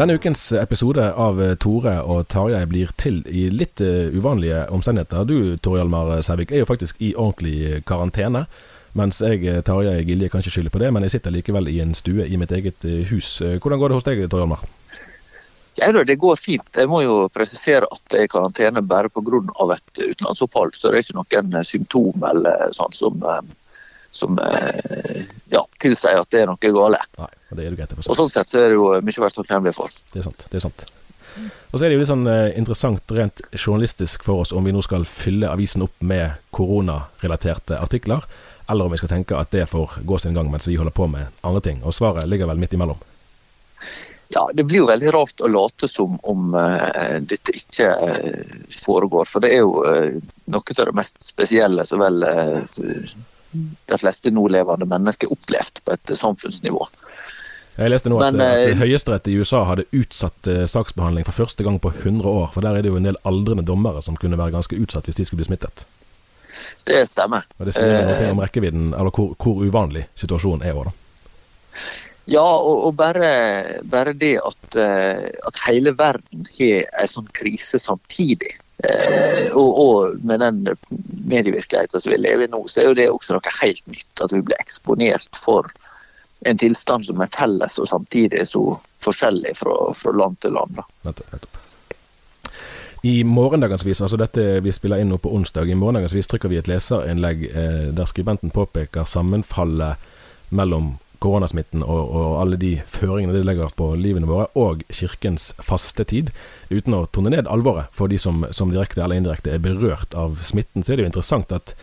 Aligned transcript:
Denne 0.00 0.14
ukens 0.16 0.46
episode 0.56 1.02
av 1.12 1.42
eh, 1.44 1.50
Tore 1.60 1.98
og 2.08 2.22
Tarjei 2.32 2.62
blir 2.64 2.88
til 2.96 3.18
i 3.28 3.42
litt 3.52 3.82
uh, 3.84 4.08
uvanlige 4.16 4.62
omstendigheter. 4.72 5.26
Du 5.28 5.58
Tor 5.60 5.76
Hjalmar 5.76 6.22
Sævik 6.24 6.54
er 6.54 6.62
jo 6.62 6.68
faktisk 6.70 7.02
i 7.04 7.10
ordentlig 7.12 7.82
karantene. 7.84 8.46
Mens 8.96 9.20
jeg, 9.20 9.42
eh, 9.44 9.58
Tarjei 9.60 9.98
Gilje, 10.08 10.30
kan 10.32 10.40
ikke 10.40 10.54
skylde 10.54 10.72
på 10.72 10.80
det, 10.80 10.88
men 10.96 11.04
jeg 11.04 11.18
sitter 11.18 11.34
likevel 11.34 11.68
i 11.68 11.82
en 11.84 11.92
stue 11.92 12.24
i 12.24 12.38
mitt 12.40 12.54
eget 12.56 12.86
hus. 13.10 13.28
Hvordan 13.60 13.82
går 13.82 13.92
det 13.92 13.98
hos 13.98 14.06
deg, 14.08 14.22
Tor 14.32 14.40
Hjalmar? 14.40 14.64
Ja, 15.76 15.92
det 15.92 16.16
går 16.24 16.40
fint. 16.40 16.72
Jeg 16.80 16.88
må 16.88 17.02
jo 17.04 17.18
presisere 17.28 17.84
at 17.84 18.16
jeg 18.16 18.24
er 18.24 18.30
i 18.30 18.32
karantene 18.32 18.80
bare 18.80 19.12
pga. 19.12 19.44
et 19.76 20.00
utenlandsopphold. 20.00 20.80
Så 20.80 20.88
det 20.88 21.02
er 21.02 21.04
ikke 21.04 21.20
noen 21.20 21.60
symptom 21.74 22.24
eller 22.30 22.72
sånn 22.72 22.96
som, 22.96 23.20
som 24.16 24.40
ja, 25.50 25.64
tilsier 25.82 26.20
at 26.20 26.30
det 26.32 26.44
er 26.44 26.50
noe 26.50 26.60
galt. 26.60 27.10
Nei, 27.18 27.28
det 27.50 27.64
er 27.64 27.70
det 27.74 27.78
greit 27.80 27.92
å 27.94 28.00
forstå. 28.00 28.14
Og 28.14 28.18
sånn 28.22 28.32
sett 28.32 28.50
så 28.50 28.62
er 28.62 28.72
det 28.72 28.78
jo 28.78 28.88
mye 28.94 29.20
å 29.20 29.26
være 29.26 29.36
takknemlig 29.38 29.76
for. 29.76 30.00
Det 30.12 30.22
er 30.22 30.26
sant. 30.26 30.46
det 30.50 30.60
er 30.60 30.66
sant. 30.68 30.86
Og 31.70 31.78
så 31.78 31.84
er 31.84 31.88
det 31.88 31.96
jo 31.96 32.02
litt 32.02 32.10
sånn 32.10 32.26
eh, 32.30 32.52
interessant 32.58 33.14
rent 33.14 33.42
journalistisk 33.54 34.24
for 34.26 34.42
oss 34.42 34.52
om 34.56 34.66
vi 34.66 34.74
nå 34.74 34.82
skal 34.82 35.06
fylle 35.08 35.50
avisen 35.50 35.84
opp 35.86 36.02
med 36.02 36.40
koronarelaterte 36.54 37.78
artikler, 37.78 38.26
eller 38.70 38.86
om 38.86 38.94
vi 38.94 39.00
skal 39.00 39.12
tenke 39.12 39.38
at 39.38 39.52
det 39.54 39.68
får 39.70 40.00
gå 40.06 40.18
sin 40.18 40.34
gang 40.34 40.50
mens 40.50 40.68
vi 40.68 40.78
holder 40.78 40.94
på 40.94 41.06
med 41.10 41.30
andre 41.46 41.62
ting. 41.64 41.82
Og 41.86 41.94
svaret 41.94 42.28
ligger 42.30 42.50
vel 42.50 42.60
midt 42.62 42.74
imellom. 42.74 42.98
Ja, 44.30 44.44
det 44.54 44.62
blir 44.70 44.84
jo 44.84 44.90
veldig 44.90 45.10
rart 45.10 45.42
å 45.42 45.48
late 45.50 45.88
som 45.90 46.14
om 46.30 46.52
uh, 46.54 47.18
dette 47.18 47.50
ikke 47.50 47.88
uh, 47.98 48.52
foregår. 48.78 49.26
For 49.26 49.42
det 49.42 49.50
er 49.56 49.64
jo 49.64 49.82
uh, 49.82 50.20
noe 50.54 50.76
av 50.76 50.86
det 50.86 50.94
mest 50.94 51.18
spesielle 51.32 51.82
så 51.86 51.98
vel 51.98 52.22
de 53.52 53.98
fleste 53.98 54.30
nålevende 54.30 54.86
mennesker 54.88 55.32
opplevd 55.32 55.82
på 55.84 55.94
et 55.96 56.12
samfunnsnivå. 56.16 56.86
Jeg 57.80 57.92
leste 57.92 58.10
nå 58.12 58.18
at, 58.20 58.34
Men, 58.34 58.42
at 58.44 58.80
Høyesterett 58.80 59.30
i 59.30 59.38
USA 59.40 59.62
hadde 59.68 59.86
utsatt 59.96 60.50
uh, 60.50 60.64
saksbehandling 60.68 61.24
for 61.28 61.36
første 61.36 61.64
gang 61.64 61.78
på 61.80 61.92
100 61.94 62.28
år. 62.28 62.50
For 62.54 62.66
der 62.66 62.76
er 62.76 62.84
det 62.84 62.92
jo 62.92 62.98
en 62.98 63.08
del 63.08 63.18
aldrende 63.28 63.64
dommere 63.66 64.02
som 64.04 64.18
kunne 64.20 64.38
være 64.40 64.56
ganske 64.58 64.76
utsatt 64.76 65.08
hvis 65.08 65.20
de 65.20 65.26
skulle 65.28 65.44
bli 65.44 65.48
smittet. 65.52 65.86
Det 66.84 67.00
stemmer. 67.08 67.46
Og 67.58 67.68
Det 67.68 67.76
sier 67.76 68.04
noe 68.04 68.30
om 68.34 68.42
rekkevidden, 68.42 68.92
eller 68.92 69.14
hvor, 69.14 69.32
hvor 69.40 69.62
uvanlig 69.64 70.04
situasjonen 70.18 70.66
er 70.66 70.76
òg, 70.76 70.90
da. 70.90 70.96
Ja, 72.30 72.44
og, 72.44 72.84
og 72.90 72.92
bare, 72.98 73.30
bare, 73.90 74.12
det 74.14 74.36
at, 74.44 74.76
at 74.76 75.62
hele 75.64 75.94
verden 75.98 76.44
har 76.58 76.84
en 77.00 77.10
sånn 77.10 77.30
krise 77.34 77.80
samtidig. 77.80 78.52
Eh, 78.84 79.56
og, 79.56 79.70
og, 79.80 80.16
med 80.24 80.40
den 80.40 80.68
medievirkeligheten 81.28 82.00
som 82.00 82.12
vi 82.12 82.18
lever 82.20 82.46
i 82.46 82.50
nå, 82.50 82.62
så 82.68 82.82
er 82.82 82.90
jo 82.90 82.98
det 82.98 83.08
også 83.10 83.36
noe 83.36 83.54
helt 83.60 83.86
nytt. 83.90 84.10
At 84.24 84.32
vi 84.32 84.42
blir 84.44 84.60
eksponert 84.62 85.40
for 85.44 85.68
en 86.48 86.60
tilstand 86.60 87.04
som 87.04 87.20
er 87.20 87.32
felles, 87.34 87.78
og 87.78 87.88
samtidig 87.88 88.40
er 88.40 88.48
så 88.48 88.64
forskjellig 89.04 89.52
fra, 89.58 89.74
fra 89.96 90.14
land 90.16 90.40
til 90.40 90.56
land. 90.56 90.80
Nettopp. 91.04 91.60
I 93.02 93.22
morgendagens 93.24 93.84
vis, 93.86 94.00
altså 94.04 94.18
dette 94.20 94.42
vi 94.60 94.72
spiller 94.76 95.00
inn 95.00 95.08
nå 95.08 95.16
på 95.20 95.32
onsdag, 95.32 95.70
i 95.72 95.76
morgendagens 95.76 96.12
vis 96.12 96.28
trykker 96.28 96.52
vi 96.52 96.58
et 96.60 96.68
leserinnlegg 96.68 97.46
eh, 97.48 97.86
der 97.96 98.08
skribenten 98.08 98.52
påpeker 98.52 99.08
sammenfallet 99.08 99.96
mellom 100.52 100.98
koronasmitten 101.20 101.84
og, 101.84 102.00
og, 102.16 102.28
alle 102.40 102.58
de 102.60 102.74
føringene 102.88 103.34
det 103.36 103.44
legger 103.44 103.72
på 103.76 103.92
livene 104.00 104.28
våre, 104.28 104.48
og 104.58 104.84
kirkens 104.88 105.50
fastetid. 105.62 106.32
Uten 106.72 106.96
å 106.96 107.06
tone 107.12 107.32
ned 107.34 107.50
alvoret 107.50 107.92
for 107.96 108.10
de 108.10 108.18
som, 108.20 108.46
som, 108.56 108.72
direkte 108.72 109.02
eller 109.04 109.20
indirekte 109.20 109.54
er 109.54 109.64
berørt 109.64 110.16
av 110.16 110.38
smitten, 110.40 110.84
så 110.84 110.92
er 110.94 111.00
det 111.00 111.06
jo 111.06 111.12
interessant 111.12 111.52
at 111.56 111.74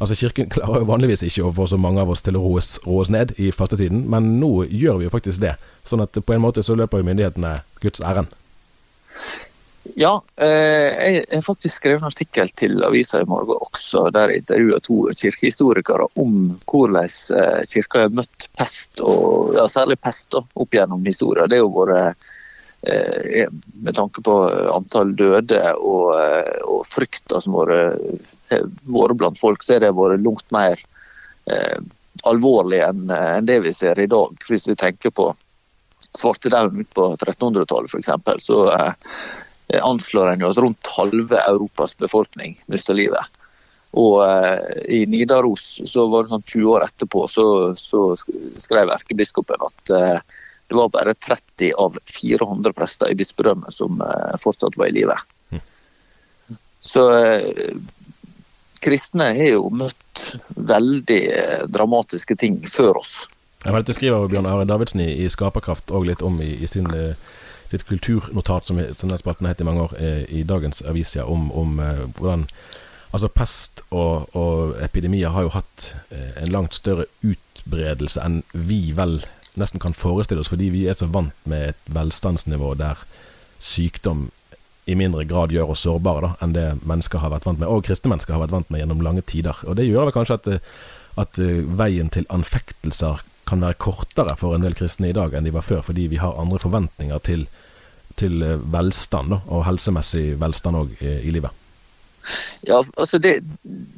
altså 0.00 0.16
kirken 0.18 0.50
klarer 0.54 0.82
jo 0.82 0.90
vanligvis 0.90 1.26
ikke 1.28 1.48
å 1.48 1.54
få 1.56 1.68
så 1.70 1.80
mange 1.80 2.02
av 2.02 2.12
oss 2.12 2.24
til 2.24 2.38
å 2.38 2.44
roes, 2.44 2.76
roes 2.86 3.12
ned 3.12 3.36
i 3.40 3.52
fastetiden, 3.54 4.06
men 4.12 4.36
nå 4.40 4.52
gjør 4.64 5.02
vi 5.02 5.08
jo 5.08 5.14
faktisk 5.14 5.44
det. 5.44 5.56
Sånn 5.86 6.04
at 6.04 6.16
på 6.16 6.36
en 6.36 6.44
måte 6.44 6.64
så 6.66 6.76
løper 6.78 7.02
jo 7.02 7.10
myndighetene 7.10 7.52
Guds 7.84 8.02
ærend. 8.04 8.32
Ja, 9.94 10.22
eh, 10.40 10.46
jeg 11.04 11.24
har 11.32 11.42
faktisk 11.44 11.78
skrevet 11.78 12.02
en 12.02 12.08
artikkel 12.08 12.48
til 12.58 12.82
avisa 12.84 13.20
i 13.20 13.28
morgen 13.28 13.60
også, 13.60 14.06
der 14.14 14.32
jeg 14.32 14.42
intervjuet 14.42 14.84
to 14.86 14.96
kirkehistorikere 15.20 16.08
om 16.22 16.38
hvordan 16.64 17.12
eh, 17.36 17.60
kirka 17.70 18.06
har 18.06 18.16
møtt 18.16 18.48
pest, 18.56 19.00
og 19.00 19.54
ja, 19.56 19.66
særlig 19.70 19.98
pest 20.02 20.30
da, 20.34 20.42
opp 20.54 20.74
gjennom 20.74 21.04
historien. 21.06 21.48
Det 21.50 21.60
jo 21.60 21.70
vært 21.76 22.28
eh, 22.88 23.46
med 23.84 23.96
tanke 23.96 24.24
på 24.24 24.36
antall 24.74 25.14
døde 25.18 25.62
og, 25.76 26.12
og 26.66 26.82
frykta 26.88 27.40
som 27.44 27.58
har 27.60 27.74
vært 28.50 29.16
blant 29.20 29.40
folk, 29.40 29.62
så 29.62 29.76
har 29.76 29.86
det 29.86 29.94
vært 29.96 30.24
langt 30.24 30.46
mer 30.56 30.82
eh, 31.52 31.78
alvorlig 32.26 32.80
enn 32.86 33.10
en 33.12 33.48
det 33.48 33.60
vi 33.64 33.74
ser 33.76 34.00
i 34.00 34.10
dag. 34.10 34.34
Hvis 34.48 34.68
vi 34.70 34.78
tenker 34.78 35.14
på 35.14 35.30
svartedauden 36.16 36.86
på 36.96 37.10
1300-tallet 37.18 37.92
f.eks., 37.92 38.46
så 38.46 38.62
Eh, 38.72 38.92
anslår 39.82 40.32
en 40.32 40.44
at 40.46 40.58
rundt 40.62 40.92
halve 40.96 41.40
Europas 41.48 41.96
befolkning 41.98 42.54
mister 42.70 42.94
livet. 42.94 43.32
Og 43.96 44.20
eh, 44.26 44.82
i 44.92 45.04
Nidaros, 45.08 45.80
så 45.88 46.04
var 46.12 46.24
det 46.24 46.34
sånn 46.34 46.44
20 46.44 46.72
år 46.74 46.84
etterpå, 46.84 47.24
så, 47.32 47.46
så 47.80 48.10
skrev 48.60 48.92
erkebiskopen 48.92 49.62
at 49.64 49.92
eh, 49.96 50.18
det 50.66 50.76
var 50.76 50.90
bare 50.92 51.14
30 51.14 51.72
av 51.78 51.96
400 52.10 52.74
prester 52.76 53.10
i 53.10 53.16
bispedømmet 53.16 53.72
som 53.72 54.02
eh, 54.02 54.34
fortsatt 54.42 54.76
var 54.76 54.90
i 54.90 54.96
live. 54.98 55.16
Mm. 55.54 55.62
Så 56.80 57.06
eh, 57.14 57.78
kristne 58.84 59.30
har 59.38 59.52
jo 59.54 59.70
møtt 59.70 60.26
veldig 60.56 61.22
eh, 61.30 61.64
dramatiske 61.70 62.36
ting 62.36 62.60
før 62.68 63.00
oss. 63.00 63.14
Jeg 63.64 63.74
vet, 63.74 63.86
det 63.88 63.96
skriver 63.96 64.28
Bjørn 64.30 64.50
Are 64.50 64.66
Davidsen 64.68 65.02
i, 65.06 65.10
i 65.24 65.30
Skaperkraft 65.32 65.90
og 65.94 66.10
litt 66.10 66.22
om 66.26 66.36
i, 66.42 66.52
i 66.62 66.68
sin 66.70 66.90
sitt 67.70 67.86
kulturnotat, 67.88 68.66
som, 68.66 68.80
denne 68.80 69.12
den 69.14 69.22
spalten 69.22 69.48
het 69.48 69.60
i 69.60 69.68
mange 69.68 69.86
år, 69.86 69.94
eh, 69.98 70.24
i 70.40 70.42
dagens 70.46 70.82
aviser, 70.86 71.24
om, 71.24 71.50
om 71.52 71.80
eh, 71.80 72.04
hvordan 72.18 72.48
Altså, 73.14 73.28
pest 73.32 73.80
og, 73.94 74.34
og, 74.36 74.74
epidemier 74.82 75.30
har 75.32 75.46
jo 75.46 75.52
hatt 75.54 75.84
eh, 76.12 76.34
en 76.42 76.50
langt 76.52 76.74
større 76.76 77.06
utbredelse 77.24 78.20
enn 78.20 78.42
vi 78.52 78.90
vel 78.92 79.20
nesten 79.56 79.80
kan 79.80 79.94
forestille 79.96 80.42
oss, 80.42 80.50
fordi 80.52 80.66
vi 80.74 80.82
er 80.90 80.98
så 80.98 81.06
vant 81.08 81.46
med 81.48 81.70
et 81.70 81.86
velstandsnivå 81.96 82.74
der 82.76 83.00
sykdom 83.62 84.26
i 84.90 84.98
mindre 84.98 85.24
grad 85.24 85.54
gjør 85.54 85.72
oss 85.72 85.86
sårbare 85.86 86.26
da, 86.26 86.32
enn 86.44 86.52
det 86.58 86.66
mennesker 86.82 87.22
har 87.22 87.32
vært 87.32 87.46
vant 87.48 87.62
med, 87.62 87.70
og 87.70 87.86
kristne 87.86 88.12
mennesker 88.12 88.36
har 88.36 88.42
vært 88.44 88.56
vant 88.58 88.74
med 88.74 88.82
gjennom 88.82 89.00
lange 89.06 89.24
tider. 89.24 89.64
Og 89.64 89.78
Det 89.78 89.86
gjør 89.86 90.10
vel 90.10 90.16
kanskje 90.18 90.36
at, 90.42 90.52
at 91.24 91.40
veien 91.80 92.12
til 92.12 92.28
anfektelser 92.28 93.24
kan 93.46 93.62
være 93.62 93.78
kortere 93.80 94.34
for 94.38 94.56
en 94.56 94.64
del 94.64 94.76
kristne 94.78 95.10
i 95.10 95.16
dag 95.16 95.34
enn 95.34 95.46
de 95.46 95.54
var 95.54 95.66
før, 95.66 95.84
fordi 95.86 96.08
vi 96.12 96.20
har 96.22 96.38
andre 96.40 96.60
forventninger 96.62 97.22
til, 97.26 97.46
til 98.18 98.42
velstand 98.72 99.34
da, 99.34 99.40
og 99.46 99.66
helsemessig 99.68 100.34
velstand 100.40 100.82
òg 100.82 100.98
i, 101.00 101.14
i 101.28 101.34
livet. 101.34 101.62
Ja, 102.66 102.80
altså 102.98 103.18
det, 103.22 103.38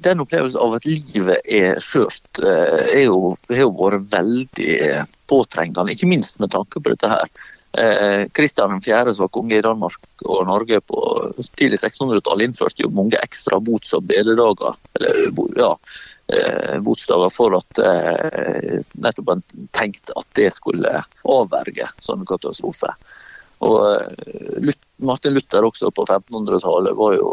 Den 0.05 0.21
opplevelsen 0.21 0.61
av 0.61 0.75
at 0.77 0.89
livet 0.89 1.39
er 1.45 1.79
skjørt, 1.81 2.43
er 2.45 3.07
jo, 3.07 3.37
har 3.49 3.65
jo 3.65 3.71
vært 3.79 4.11
veldig 4.13 4.75
påtrengende, 5.31 5.95
ikke 5.95 6.11
minst 6.11 6.37
med 6.43 6.53
tanke 6.53 6.81
på 6.81 6.93
dette 6.93 7.09
her. 7.09 7.31
Kristian 8.33 8.77
eh, 8.77 8.85
4., 8.85 9.15
som 9.15 9.27
var 9.27 9.33
konge 9.33 9.59
i 9.59 9.65
Danmark 9.65 10.25
og 10.25 10.47
Norge 10.49 10.81
på 10.81 11.01
tidlig 11.61 11.81
600-tall, 11.83 12.45
innførte 12.45 12.85
jo 12.85 12.93
mange 12.95 13.21
ekstra 13.21 13.61
bots- 13.61 13.95
og 13.97 14.07
bededager. 14.09 14.79
Eller, 14.99 15.29
ja, 15.59 15.75
eh, 16.29 16.79
botsdager 16.85 17.33
for 17.33 17.57
at 17.59 17.81
eh, 17.85 18.81
nettopp 19.01 19.35
han 19.35 19.45
tenkte 19.75 20.17
at 20.19 20.29
det 20.39 20.51
skulle 20.57 21.03
avverge 21.25 21.89
sånne 22.05 22.29
katastrofer. 22.29 22.95
Og 23.67 23.79
eh, 23.95 24.75
Martin 25.03 25.35
Luther 25.35 25.67
også 25.67 25.91
på 25.95 26.07
1500-tallet 26.07 26.99
var 26.99 27.17
jo 27.19 27.31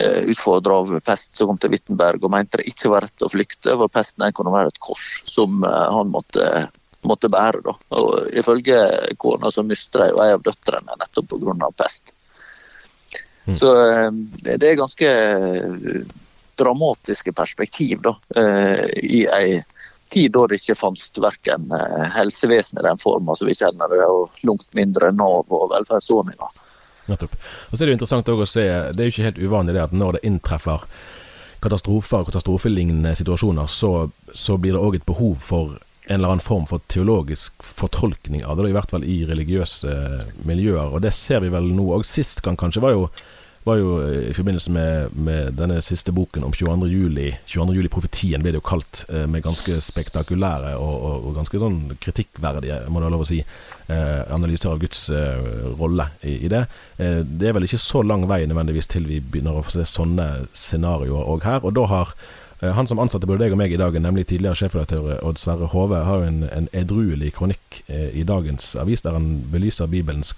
eh, 0.00 0.22
utfordra 0.32 0.80
av 0.82 0.94
pest 1.04 1.36
som 1.38 1.52
kom 1.52 1.60
til 1.62 1.74
Wittenberg 1.74 2.24
og 2.24 2.32
mente 2.34 2.60
det 2.60 2.70
ikke 2.72 2.92
var 2.92 3.06
rett 3.06 3.26
å 3.26 3.30
flykte, 3.30 3.76
for 3.76 3.92
pesten 3.92 4.26
kunne 4.34 4.54
være 4.54 4.72
et 4.72 4.82
kors 4.82 5.20
som 5.28 5.62
eh, 5.66 5.84
han 5.98 6.10
måtte 6.14 6.48
måtte 7.04 7.28
bære. 7.28 7.60
Da. 7.66 7.74
Og 8.00 8.28
Ifølge 8.32 8.78
kona 9.20 9.50
så 9.52 9.60
mistet 9.66 10.00
de 10.00 10.22
ei 10.24 10.30
av 10.32 10.40
døtrene 10.40 10.96
nettopp 11.00 11.34
pga. 11.34 11.70
pest. 11.76 12.14
Mm. 13.44 13.56
Så 13.60 13.72
eh, 13.90 14.10
det 14.56 14.70
er 14.70 14.80
ganske 14.80 15.10
dramatiske 16.58 17.32
perspektiv 17.36 18.02
da, 18.04 18.14
eh, 18.36 18.84
i 19.02 19.24
ei 19.26 19.62
tid 20.12 20.34
da 20.34 20.44
det 20.46 20.60
ikke 20.60 20.76
fantes 20.78 21.10
verken 21.18 21.72
eh, 21.72 22.04
helsevesen 22.14 22.80
i 22.80 22.86
den 22.86 23.00
forma 23.00 23.36
som 23.36 23.48
vi 23.48 23.56
kjenner 23.58 23.90
det, 23.90 24.04
og 24.04 24.44
langt 24.46 24.70
mindre 24.76 25.10
Nav 25.16 25.48
og 25.48 25.70
velferdsordninger. 25.72 26.60
Nettopp. 27.10 27.34
Og 27.70 27.76
så 27.76 27.82
er 27.82 27.86
Det 27.86 27.92
jo 27.92 27.98
interessant 27.98 28.28
å 28.32 28.46
se, 28.48 28.64
det 28.94 29.00
er 29.00 29.10
jo 29.10 29.14
ikke 29.14 29.28
helt 29.28 29.42
uvanlig 29.42 29.74
det 29.76 29.86
at 29.88 29.96
når 29.96 30.16
det 30.16 30.26
inntreffer 30.28 30.86
katastrofer 31.64 32.22
og 32.22 32.28
katastrofelignende 32.28 33.14
situasjoner, 33.16 33.68
så, 33.72 34.10
så 34.36 34.56
blir 34.60 34.76
det 34.76 34.84
òg 34.84 34.98
et 34.98 35.08
behov 35.08 35.36
for 35.40 35.76
en 36.04 36.18
eller 36.18 36.34
annen 36.34 36.44
form 36.44 36.66
for 36.68 36.84
teologisk 36.92 37.62
fortolkning 37.64 38.44
av 38.44 38.58
det, 38.58 38.68
i 38.68 38.76
hvert 38.76 38.90
fall 38.92 39.06
i 39.08 39.22
religiøse 39.24 39.94
miljøer. 40.44 40.92
Og 40.92 41.00
det 41.04 41.14
ser 41.16 41.40
vi 41.40 41.52
vel 41.52 41.70
nå 41.72 41.86
òg. 41.96 42.04
Sist 42.04 42.42
gang 42.44 42.58
kanskje 42.60 42.82
var 42.84 42.92
jo, 42.92 43.06
var 43.64 43.78
jo 43.80 43.94
eh, 44.02 44.30
i 44.30 44.34
forbindelse 44.36 44.72
med, 44.72 45.16
med, 45.16 45.54
denne 45.56 45.80
siste 45.82 46.12
boken 46.12 46.44
om 46.44 46.52
22. 46.52 46.88
juli. 46.92 47.30
22. 47.48 47.74
juli-profetien 47.78 48.44
ble 48.44 48.52
det 48.52 48.60
jo 48.60 48.66
kalt, 48.68 49.04
eh, 49.08 49.24
med 49.30 49.44
ganske 49.46 49.78
spektakulære 49.80 50.74
og, 50.76 50.94
og, 50.94 51.28
og 51.30 51.38
ganske 51.40 51.60
sånn 51.62 51.80
kritikkverdige, 52.04 52.82
må 52.88 53.00
det 53.00 53.08
være 53.08 53.16
lov 53.16 53.24
å 53.24 53.30
si, 53.30 53.40
eh, 53.40 54.20
analyser 54.36 54.74
av 54.74 54.80
Guds 54.84 55.06
rolle 55.80 56.10
i, 56.22 56.36
i 56.44 56.52
det. 56.52 56.64
Det 56.96 57.48
er 57.48 57.56
vel 57.56 57.66
ikke 57.66 57.80
så 57.80 58.02
lang 58.04 58.24
vei 58.28 58.44
nødvendigvis 58.48 58.88
til 58.90 59.08
vi 59.08 59.20
begynner 59.20 59.58
å 59.58 59.64
få 59.64 59.78
se 59.78 59.84
sånne 59.88 60.28
scenarioer 60.52 61.28
òg 61.34 61.46
her. 61.48 61.64
Og 61.64 61.74
da 61.76 61.86
har 61.90 62.14
han 62.64 62.88
som 62.88 63.00
ansatte 63.02 63.28
både 63.28 63.42
deg 63.42 63.52
og 63.52 63.58
meg 63.60 63.74
i 63.74 63.80
dag, 63.80 63.96
nemlig 64.00 64.26
tidligere 64.30 64.56
sjefredaktør 64.56 65.18
Odd 65.26 65.40
Sverre 65.40 65.68
Hove, 65.72 66.04
har 66.06 66.22
jo 66.22 66.28
en, 66.30 66.44
en 66.48 66.68
edruelig 66.72 67.34
kronikk 67.36 67.82
i 67.90 68.24
dagens 68.24 68.72
avis 68.80 69.04
der 69.04 69.18
han 69.18 69.42
belyser 69.52 69.90
Bibelens 69.92 70.32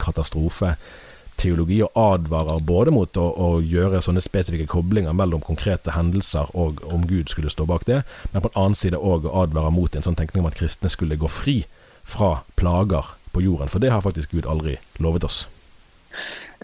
katastrofeteologi 1.37 1.83
og 1.83 1.93
advarer 1.95 2.65
både 2.65 2.91
mot 2.91 3.17
å, 3.17 3.27
å, 3.37 3.61
gjøre 3.61 4.03
sånne 4.03 4.23
spesifikke 4.23 4.67
koblinger 4.67 5.13
mellom 5.13 5.41
konkrete 5.41 5.93
hendelser 5.93 6.49
og 6.55 6.83
om 6.85 7.07
Gud 7.07 7.29
skulle 7.29 7.51
stå 7.51 7.67
bak 7.67 7.87
det, 7.87 8.05
men 8.33 8.43
på 8.43 8.51
en 8.51 8.63
annen 8.63 8.75
side 8.75 8.97
òg 8.97 9.27
advarer 9.27 9.71
mot 9.71 9.95
en 9.95 10.03
sånn 10.03 10.17
tenkning 10.17 10.45
om 10.45 10.51
at 10.51 10.57
kristne 10.59 10.89
skulle 10.89 11.17
gå 11.17 11.29
fri 11.29 11.65
fra 12.05 12.43
plager 12.57 13.05
på 13.33 13.43
jorden, 13.43 13.69
for 13.69 13.81
det 13.81 13.93
har 13.93 14.01
faktisk 14.01 14.33
Gud 14.33 14.47
aldri 14.47 14.79
lovet 14.99 15.25
oss. 15.25 15.47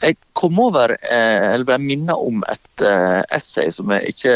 Jeg 0.03 0.17
kom 0.35 0.59
over, 0.59 0.91
eh, 0.91 1.53
eller 1.53 1.67
ble 1.67 1.77
minnet 1.79 2.19
om 2.19 2.41
et 2.51 2.83
eh, 2.87 3.21
essay 3.37 3.71
som 3.71 3.93
jeg 3.95 4.11
ikke 4.11 4.33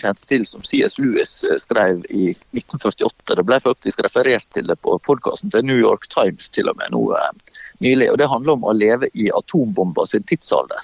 kjente 0.00 0.26
til, 0.26 0.42
som 0.48 0.64
C.S. 0.66 0.96
Lewis 0.98 1.36
eh, 1.46 1.60
skrev 1.62 2.02
i 2.10 2.32
1948. 2.56 3.36
Det 3.38 3.44
ble 3.46 3.60
faktisk 3.62 4.02
referert 4.02 4.48
til 4.56 4.66
det 4.70 4.76
på 4.82 4.96
podkasten 5.06 5.54
til 5.54 5.66
New 5.68 5.78
York 5.78 6.08
Times 6.10 6.50
til 6.50 6.72
og 6.72 6.80
med 6.80 6.90
nå 6.96 7.04
nylig. 7.84 8.10
og 8.10 8.18
Det 8.18 8.30
handler 8.32 8.58
om 8.58 8.66
å 8.66 8.74
leve 8.74 9.10
i 9.14 9.30
atombomba 9.38 10.06
sin 10.10 10.26
tidsalder. 10.26 10.82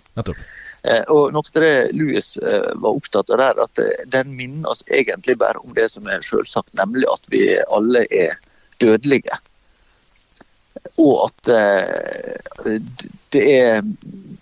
Og 1.13 1.35
Noe 1.35 1.45
av 1.45 1.61
det 1.61 1.75
Louis 1.93 2.31
var 2.41 2.95
opptatt 2.95 3.35
av 3.35 3.43
der, 3.43 3.59
at 3.67 3.83
den 4.15 4.31
minner 4.39 4.71
oss 4.73 4.87
egentlig 4.89 5.37
bare 5.43 5.61
om 5.61 5.75
det 5.77 5.91
som 5.93 6.07
er 6.09 6.23
selvsagt, 6.25 6.73
nemlig 6.79 7.11
at 7.11 7.29
vi 7.35 7.45
alle 7.67 8.07
er 8.09 8.39
dødelige. 8.81 9.43
Og 11.03 11.27
at 11.27 11.51
det 13.35 13.43
er 13.43 13.81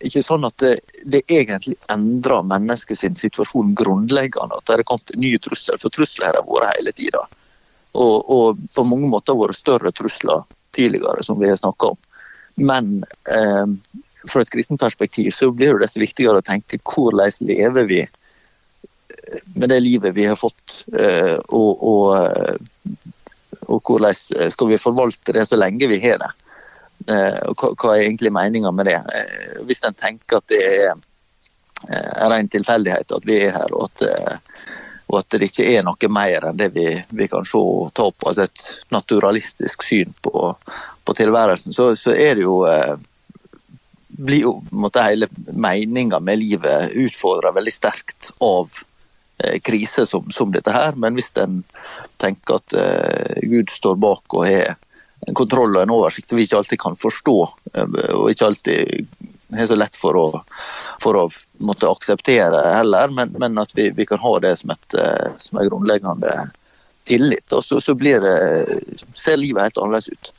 ikke 0.05 0.23
sånn 0.23 0.47
at 0.47 0.57
det, 0.63 0.75
det 1.09 1.23
egentlig 1.27 1.77
endrer 1.91 2.47
menneskets 2.47 3.05
situasjon 3.21 3.75
grunnleggende. 3.79 4.59
At 4.59 4.69
det 4.69 4.77
er 4.79 4.87
kommet 4.89 5.15
nye 5.19 5.41
trusler. 5.43 5.81
For 5.83 5.95
trusler 5.95 6.39
har 6.39 6.47
vært 6.47 6.77
hele 6.77 6.95
tida. 6.97 7.25
Og, 7.99 8.17
og, 8.31 8.61
på 8.75 8.85
mange 8.87 9.09
måter 9.11 9.39
vært 9.39 9.59
større 9.59 9.93
trusler 9.95 10.45
tidligere, 10.77 11.25
som 11.27 11.41
vi 11.41 11.51
har 11.51 11.59
snakka 11.59 11.95
om. 11.95 11.99
Men 12.69 13.01
eh, 13.31 13.67
fra 14.29 14.43
et 14.43 14.53
kristent 14.53 14.81
perspektiv 14.81 15.31
så 15.35 15.51
blir 15.55 15.77
det 15.77 15.87
desto 15.87 16.03
viktigere 16.03 16.43
å 16.43 16.47
tenke 16.47 16.81
hvordan 16.83 17.33
lever 17.49 17.89
vi 17.89 18.01
eh, 18.05 19.43
med 19.55 19.73
det 19.73 19.81
livet 19.83 20.15
vi 20.17 20.27
har 20.29 20.39
fått, 20.39 20.83
eh, 20.93 21.37
og, 21.49 21.85
og, 21.91 22.05
eh, 22.19 22.57
og 23.69 23.82
hvordan 23.85 24.15
skal 24.50 24.70
vi 24.70 24.81
forvalte 24.81 25.35
det 25.37 25.44
så 25.49 25.59
lenge 25.59 25.88
vi 25.91 26.00
har 26.03 26.20
det. 26.23 26.31
Og 27.06 27.62
hva, 27.79 27.94
er 27.94 28.06
egentlig 28.09 28.32
meninga 28.35 28.73
med 28.75 28.91
det? 28.91 28.99
Eh, 29.15 29.61
hvis 29.69 29.85
en 29.87 29.97
tenker 29.97 30.41
at 30.41 30.49
det 30.50 30.59
er 30.67 30.91
eh, 30.91 32.12
en 32.25 32.32
ren 32.32 32.50
tilfeldighet 32.50 33.15
at 33.15 33.29
vi 33.29 33.38
er 33.44 33.55
her, 33.55 33.75
og 33.76 33.87
at, 33.87 34.41
og 35.06 35.20
at, 35.20 35.37
det 35.37 35.50
ikke 35.50 35.69
er 35.76 35.85
noe 35.87 36.11
mer 36.12 36.49
enn 36.49 36.59
det 36.59 36.73
vi, 36.75 36.88
vi 37.09 37.29
kan 37.31 37.47
se 37.47 37.61
og 37.61 37.93
ta 37.94 38.09
opp, 38.11 38.26
altså 38.26 38.49
et 38.49 38.65
naturalistisk 38.94 39.87
syn 39.87 40.11
på, 40.25 40.50
på 41.05 41.17
tilværelsen, 41.21 41.76
så, 41.76 41.93
så, 41.97 42.12
er 42.12 42.41
det 42.41 42.49
jo 42.49 42.59
blir 44.19 44.43
jo 44.43 44.56
måtte, 44.75 45.05
hele 45.06 45.29
meninga 45.55 46.19
med 46.19 46.41
livet 46.41 46.97
utfordra 46.99 47.55
veldig 47.55 47.73
sterkt 47.73 48.32
av 48.43 48.82
kriser 49.62 50.09
som, 50.11 50.26
som, 50.35 50.50
dette 50.50 50.73
her. 50.75 50.97
Men 50.99 51.14
hvis 51.14 51.31
en 51.38 51.61
tenker 52.21 52.59
at 52.59 52.77
eh, 52.77 53.41
Gud 53.49 53.71
står 53.73 53.99
bak 54.01 54.37
og 54.37 54.47
har 54.47 54.77
en 55.27 55.35
kontroll 55.35 55.77
og 55.77 55.83
en 55.83 55.95
oversikt 55.97 56.31
som 56.31 56.39
vi 56.39 56.47
ikke 56.47 56.61
alltid 56.61 56.81
kan 56.83 56.99
forstå, 56.99 57.39
eh, 57.75 57.99
og 58.17 58.31
ikke 58.31 58.49
alltid 58.51 59.07
har 59.57 59.67
så 59.67 59.79
lett 59.79 59.97
for 59.97 60.17
å, 60.19 60.27
for 61.03 61.17
å 61.17 61.25
måtte 61.65 61.89
akseptere 61.89 62.69
heller, 62.75 63.13
men, 63.15 63.33
men 63.41 63.59
at 63.61 63.73
vi, 63.75 63.89
vi, 63.97 64.07
kan 64.07 64.21
ha 64.23 64.35
det 64.45 64.55
som, 64.61 64.75
et, 64.75 64.99
eh, 64.99 65.31
som 65.43 65.59
en 65.59 65.71
grunnleggende 65.71 66.35
tillit. 67.09 67.47
Og 67.57 67.65
så, 67.65 67.81
så 67.81 67.95
blir 67.99 68.21
det, 68.23 68.37
ser 69.17 69.41
livet 69.41 69.71
helt 69.71 69.81
annerledes 69.81 70.13
ut. 70.13 70.33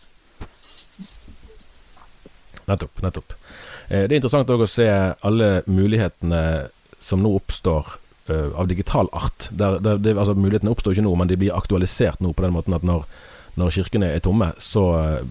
Nettopp. 2.69 3.01
nettopp. 3.01 3.33
Eh, 3.89 4.05
det 4.05 4.13
er 4.13 4.19
interessant 4.19 4.53
å 4.53 4.69
se 4.69 4.89
alle 5.25 5.49
mulighetene 5.65 6.43
som 7.01 7.23
nå 7.23 7.33
oppstår 7.39 7.95
av 8.29 8.69
digital 8.69 9.09
art. 9.13 9.49
Der, 9.51 9.79
der, 9.83 9.97
det, 9.97 10.15
altså, 10.17 10.35
mulighetene 10.37 10.71
oppstår 10.71 10.95
ikke 10.95 11.07
nå, 11.07 11.15
men 11.19 11.31
de 11.31 11.37
blir 11.39 11.55
aktualisert 11.57 12.21
nå 12.23 12.33
på 12.33 12.45
den 12.45 12.55
måten 12.55 12.77
at 12.77 12.85
når 12.87 13.07
når 13.59 13.75
kirkene 13.75 14.13
er 14.13 14.23
tomme, 14.23 14.53
så 14.61 14.85
uh, 14.95 15.21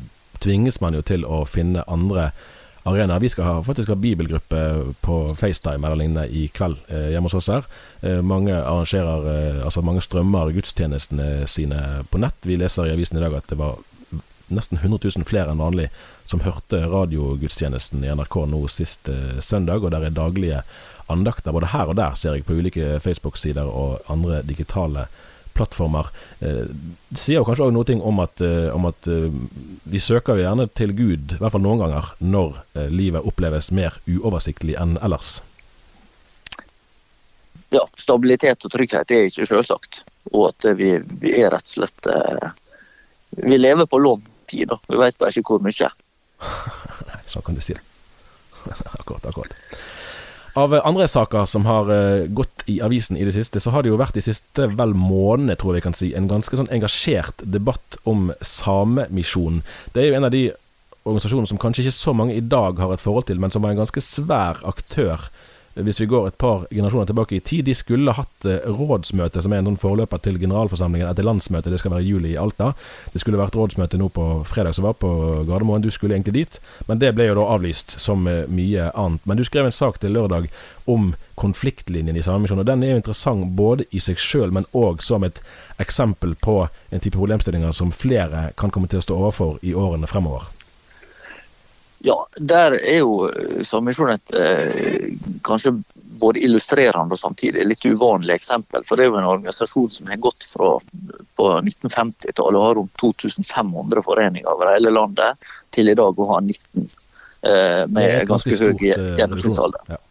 tvinges 0.43 0.81
man 0.85 0.97
jo 0.97 1.03
til 1.07 1.27
å 1.27 1.43
finne 1.49 1.85
andre 1.91 2.31
arenaer. 2.89 3.23
Vi 3.23 3.31
skal 3.33 3.47
ha, 3.47 3.55
faktisk 3.65 3.91
ha 3.93 3.99
bibelgruppe 3.99 4.61
på 5.05 5.19
FaceTime 5.37 5.87
eller 5.87 6.03
lignende 6.03 6.29
i 6.29 6.47
kveld 6.55 6.79
uh, 6.91 7.09
hjemme 7.13 7.31
hos 7.31 7.39
oss 7.41 7.51
her. 7.53 7.69
Eh, 8.01 8.21
mange 8.23 8.55
arrangerer, 8.55 9.25
eh, 9.33 9.65
altså 9.67 9.83
mange 9.83 10.03
strømmer 10.05 10.53
gudstjenestene 10.55 11.49
sine 11.51 11.81
på 12.11 12.21
nett. 12.23 12.47
Vi 12.47 12.57
leser 12.61 12.87
i 12.87 12.95
avisen 12.95 13.19
i 13.19 13.25
dag 13.25 13.35
at 13.35 13.51
det 13.51 13.59
var 13.59 13.81
nesten 14.49 14.79
100 14.79 14.99
000 15.17 15.25
flere 15.29 15.53
enn 15.53 15.63
vanlig 15.63 15.89
som 16.29 16.43
hørte 16.45 16.83
radiogudstjenesten 16.89 18.05
i 18.05 18.13
NRK 18.13 18.43
nå 18.51 18.61
sist 18.73 19.09
eh, 19.09 19.41
søndag, 19.41 19.85
og 19.85 19.93
der 19.95 20.09
er 20.09 20.15
daglige 20.15 20.63
andakter 21.09 21.55
både 21.57 21.71
her 21.73 21.89
og 21.89 21.97
der, 21.97 22.17
ser 22.21 22.37
jeg 22.37 22.45
på 22.45 22.59
ulike 22.59 22.99
Facebook-sider 23.01 23.69
og 23.69 24.05
andre 24.13 24.43
digitale 24.45 25.07
plattformer. 25.57 26.11
Eh, 26.45 26.69
det 27.09 27.21
sier 27.21 27.41
jo 27.41 27.49
kanskje 27.49 27.69
òg 27.69 27.75
noe 27.77 27.99
om 28.11 28.23
at, 28.25 28.45
eh, 28.45 28.69
om 28.75 28.89
at 28.91 29.09
vi 29.89 30.05
søker 30.05 30.37
jo 30.37 30.45
gjerne 30.45 30.69
til 30.77 30.93
Gud, 30.93 31.37
i 31.37 31.41
hvert 31.41 31.57
fall 31.57 31.65
noen 31.65 31.85
ganger, 31.87 32.13
når 32.21 32.61
livet 32.93 33.25
oppleves 33.25 33.73
mer 33.73 33.97
uoversiktlig 34.07 34.77
enn 34.81 34.99
ellers. 35.01 35.39
Ja, 37.73 37.83
stabilitet 38.01 38.65
og 38.65 38.73
trygghet 38.73 39.11
er 39.13 39.29
ikke 39.29 39.49
selvsagt. 39.49 40.03
Og 40.33 40.51
at 40.51 40.65
vi, 40.77 40.95
vi 41.21 41.35
er 41.41 41.53
rett 41.53 41.69
og 41.69 41.73
slett 41.73 42.09
Vi 43.45 43.57
lever 43.57 43.85
på 43.89 44.01
lånt 44.01 44.25
tid, 44.49 44.69
da. 44.73 44.81
Vi 44.89 44.99
vet 45.01 45.19
bare 45.21 45.35
ikke 45.35 45.57
hvor 45.57 45.65
mye. 45.65 45.93
Nei, 47.09 47.23
sånn 47.33 47.47
kan 47.47 47.59
du 47.59 47.63
si 47.65 47.77
det. 47.77 47.85
akkurat. 48.99 49.27
akkurat. 49.29 49.57
Av 50.59 50.73
andre 50.81 51.07
saker 51.09 51.47
som 51.47 51.67
har 51.69 51.91
uh, 51.93 52.27
gått 52.35 52.65
i 52.67 52.81
avisen 52.83 53.19
i 53.19 53.27
det 53.27 53.35
siste, 53.37 53.61
så 53.63 53.71
har 53.71 53.85
det 53.85 53.93
jo 53.93 53.99
vært 54.01 54.17
de 54.19 54.25
siste 54.25 54.67
vel 54.75 54.95
månedene, 54.97 55.55
tror 55.59 55.77
jeg 55.77 55.83
vi 55.83 55.87
kan 55.87 55.99
si, 55.99 56.09
en 56.19 56.31
ganske 56.31 56.59
sånn 56.59 56.71
engasjert 56.75 57.45
debatt 57.45 57.99
om 58.11 58.33
Samemisjonen. 58.43 59.63
Det 59.95 60.03
er 60.03 60.11
jo 60.11 60.19
en 60.19 60.27
av 60.27 60.35
de 60.35 60.49
organisasjonene 61.09 61.49
som 61.49 61.61
kanskje 61.61 61.87
ikke 61.87 61.97
så 61.97 62.15
mange 62.17 62.37
i 62.37 62.45
dag 62.45 62.81
har 62.83 62.93
et 62.93 63.05
forhold 63.05 63.29
til, 63.29 63.39
men 63.41 63.55
som 63.55 63.63
var 63.65 63.75
en 63.75 63.85
ganske 63.85 64.03
svær 64.03 64.61
aktør 64.67 65.29
hvis 65.85 66.01
vi 66.01 66.07
går 66.11 66.29
et 66.29 66.39
par 66.39 66.67
generasjoner 66.71 67.07
tilbake 67.07 67.37
i 67.37 67.41
tid, 67.41 67.65
de 67.65 67.75
skulle 67.77 68.15
hatt 68.17 68.47
eh, 68.49 68.65
rådsmøte, 68.67 69.43
som 69.43 69.53
er 69.53 69.63
en 69.63 69.71
sånn 69.71 69.81
forløper 69.81 70.23
til 70.25 70.39
generalforsamlingen 70.41 71.09
etter 71.09 71.27
landsmøtet. 71.27 71.71
Det 71.73 71.81
skal 71.83 71.95
være 71.95 72.07
i 72.07 72.11
juli 72.11 72.33
i 72.35 72.41
Alta. 72.41 72.73
Det 73.13 73.23
skulle 73.23 73.41
vært 73.41 73.57
rådsmøte 73.59 74.01
nå 74.01 74.11
på 74.15 74.27
fredag 74.49 74.77
som 74.77 74.89
var 74.89 74.99
på 74.99 75.11
Gardermoen. 75.49 75.85
Du 75.85 75.91
skulle 75.95 76.17
egentlig 76.17 76.37
dit, 76.41 76.59
men 76.91 77.03
det 77.03 77.13
ble 77.17 77.29
jo 77.31 77.39
da 77.39 77.47
avlyst, 77.55 77.99
som 78.03 78.27
eh, 78.27 78.45
mye 78.51 78.91
annet. 78.95 79.25
Men 79.29 79.39
du 79.39 79.47
skrev 79.47 79.69
en 79.69 79.79
sak 79.79 80.01
til 80.03 80.17
lørdag 80.19 80.51
om 80.89 81.13
konfliktlinjen 81.39 82.17
i 82.17 82.27
Samemisjonen. 82.27 82.65
og 82.65 82.71
Den 82.71 82.83
er 82.83 82.95
jo 82.97 83.01
interessant 83.03 83.55
både 83.57 83.87
i 83.95 84.03
seg 84.03 84.19
sjøl, 84.19 84.51
men 84.55 84.67
òg 84.75 85.05
som 85.07 85.27
et 85.27 85.43
eksempel 85.79 86.35
på 86.35 86.65
en 86.67 87.01
type 87.01 87.15
problemstillinger 87.15 87.77
som 87.77 87.95
flere 87.95 88.49
kan 88.59 88.75
komme 88.75 88.91
til 88.91 88.99
å 88.99 89.07
stå 89.07 89.19
overfor 89.23 89.61
i 89.63 89.77
årene 89.79 90.11
fremover. 90.11 90.51
Ja, 91.99 92.27
der 92.37 92.77
er 92.79 93.01
jo 93.01 93.27
eh, 93.27 93.63
eh, 94.41 95.07
kanskje 95.43 95.73
både 96.19 96.43
illustrerende 96.45 97.15
og 97.15 97.19
samtidig 97.19 97.67
litt 97.67 97.85
uvanlig 97.87 98.35
eksempel. 98.35 98.85
For 98.87 98.99
det 98.99 99.07
er 99.07 99.13
jo 99.13 99.19
en 99.19 99.31
organisasjon 99.33 99.91
som 99.91 100.11
har 100.11 100.21
gått 100.23 100.47
fra 100.47 100.77
på 101.39 101.49
1950-tallet 101.59 102.59
og 102.59 102.67
har 102.67 102.79
rundt 102.79 102.95
2500 103.03 104.03
foreninger 104.07 104.51
over 104.51 104.75
hele 104.75 104.95
landet, 104.95 105.51
til 105.75 105.91
i 105.91 105.97
dag 105.99 106.19
å 106.19 106.29
ha 106.33 106.41
19 106.41 106.87
eh, 107.43 107.85
med 107.87 108.27
ganske, 108.31 108.55
ganske 108.55 108.61
høy 108.63 109.19
gjennomsnittsalder. 109.19 109.95
Ja. 109.95 110.03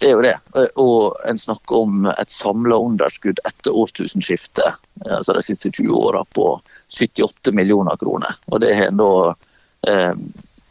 Det 0.00 0.08
er 0.08 0.12
jo 0.12 0.22
det. 0.24 0.36
Og 0.80 1.16
en 1.28 1.38
snakker 1.38 1.84
om 1.86 2.06
et 2.12 2.32
samla 2.32 2.76
underskudd 2.76 3.40
etter 3.48 3.76
årtusenskiftet, 3.76 4.80
altså 5.06 5.36
de 5.36 5.44
siste 5.46 5.72
20 5.72 5.96
åra, 5.96 6.24
på 6.36 6.54
78 6.92 7.54
millioner 7.56 7.96
kroner. 8.00 8.36
Og 8.52 8.60
det 8.60 8.74
har 8.76 8.90
en 8.90 9.00
da 9.00 9.12
eh, 9.88 10.12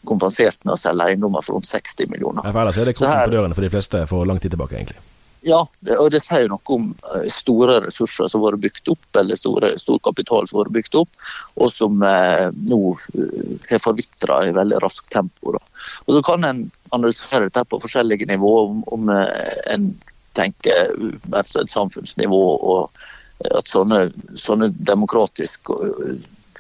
kompensert 0.08 0.63
med 0.65 0.75
å 0.75 0.79
selge 0.79 1.12
eiendommer 1.12 1.46
for 1.46 1.58
rundt 1.58 1.70
60 1.70 2.12
millioner. 2.12 2.46
Ja, 2.46 2.53
for 2.53 2.63
ellers 2.63 2.81
er 2.81 2.89
det 2.89 2.98
kroken 2.98 3.25
på 3.25 3.36
dørene 3.36 3.58
for 3.58 3.67
de 3.67 3.74
fleste 3.74 4.05
for 4.10 4.29
lang 4.29 4.41
tid 4.41 4.55
tilbake, 4.55 4.79
egentlig. 4.79 5.01
Ja, 5.41 5.63
og 5.98 6.12
det 6.13 6.20
sier 6.22 6.46
noe 6.51 6.62
om 6.75 6.91
eh, 7.15 7.25
store 7.34 7.79
ressurser 7.88 8.29
som 8.29 8.43
har 8.43 8.53
vært 8.53 8.67
bygd 8.67 8.91
opp, 8.93 9.08
eller 9.17 9.39
store, 9.39 9.72
stor 9.81 9.98
kapital 10.05 10.46
som 10.46 10.60
har 10.60 10.67
vært 10.67 10.75
bygd 10.75 10.98
opp, 11.00 11.17
og 11.58 11.72
som 11.74 12.03
eh, 12.05 12.50
nå 12.70 12.79
eh, 13.17 13.55
har 13.72 13.81
forvitra 13.81 14.43
i 14.46 14.53
veldig 14.53 14.81
raskt 14.84 15.10
tempo. 15.13 15.55
Da. 15.55 15.63
Og 16.05 16.13
Så 16.17 16.22
kan 16.27 16.46
en 16.46 16.62
analysere 16.93 17.48
dette 17.48 17.65
på 17.65 17.81
forskjellige 17.81 18.29
nivåer, 18.29 18.70
om, 18.70 18.84
om 18.93 19.10
eh, 19.15 19.58
en 19.74 19.89
tenker 20.38 20.93
et 21.36 21.74
samfunnsnivå 21.74 22.43
og 22.72 23.01
at 23.50 23.67
sånne, 23.67 24.05
sånne 24.38 24.70
demokratisk 24.77 25.74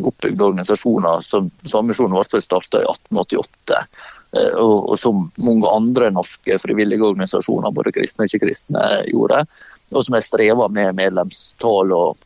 oppbygde 0.09 0.47
organisasjoner 0.47 1.21
som 1.25 1.49
Samemisjonen 1.65 2.17
ble 2.17 2.41
starta 2.41 2.81
i 2.81 2.87
1888. 2.87 3.85
Eh, 4.31 4.53
og, 4.55 4.89
og, 4.89 4.97
som 4.99 5.25
mange 5.43 5.69
andre 5.69 6.11
norske 6.15 6.57
frivillige 6.63 7.03
organisasjoner, 7.03 7.73
både 7.75 7.93
kristne 7.95 8.25
og 8.25 8.31
ikke-kristne, 8.31 8.83
gjorde. 9.11 9.43
Og 9.91 10.05
som 10.05 10.15
har 10.15 10.25
streva 10.25 10.69
med 10.71 10.95
medlemstall 10.99 11.91
og 11.95 12.21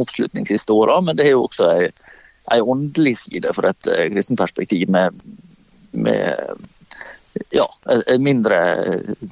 oppslutning 0.00 0.48
siste 0.48 0.74
åra. 0.76 1.00
Men 1.04 1.16
det 1.18 1.28
er 1.28 1.36
jo 1.36 1.46
også 1.46 1.70
ei, 1.76 1.88
ei 2.52 2.60
åndelig 2.60 3.16
side 3.24 3.54
for 3.56 3.70
et 3.70 3.90
uh, 3.90 4.04
kristent 4.12 4.40
perspektiv, 4.40 4.88
med, 4.92 5.16
med 5.92 6.52
ja, 7.54 7.66
mindre 8.20 8.58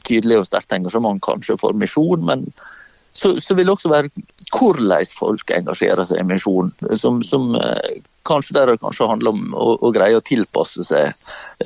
tydelig 0.09 0.41
og 0.41 0.49
sterkt 0.49 0.73
engasjement 0.77 1.21
kanskje 1.25 1.59
for 1.61 1.77
misjon, 1.77 2.25
men 2.25 2.47
så, 3.13 3.41
så, 3.41 3.55
vil 3.55 3.67
det 3.67 3.73
også 3.75 3.91
være 3.91 4.11
hvordan 4.55 5.11
folk 5.15 5.51
engasjerer 5.55 6.07
seg 6.09 6.23
i 6.23 6.29
misjon. 6.29 6.71
Som, 6.99 7.23
som 7.27 7.55
eh, 7.59 8.01
kanskje 8.27 8.57
der 8.57 8.73
det 8.73 8.81
kanskje 8.83 9.09
handler 9.11 9.35
om 9.35 9.55
å, 9.55 9.75
å 9.81 9.91
greie 9.95 10.19
å 10.19 10.25
tilpasse 10.25 10.85
seg 10.87 11.13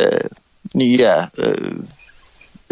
eh, 0.01 0.27
nye 0.75 1.13
eh, 1.13 1.97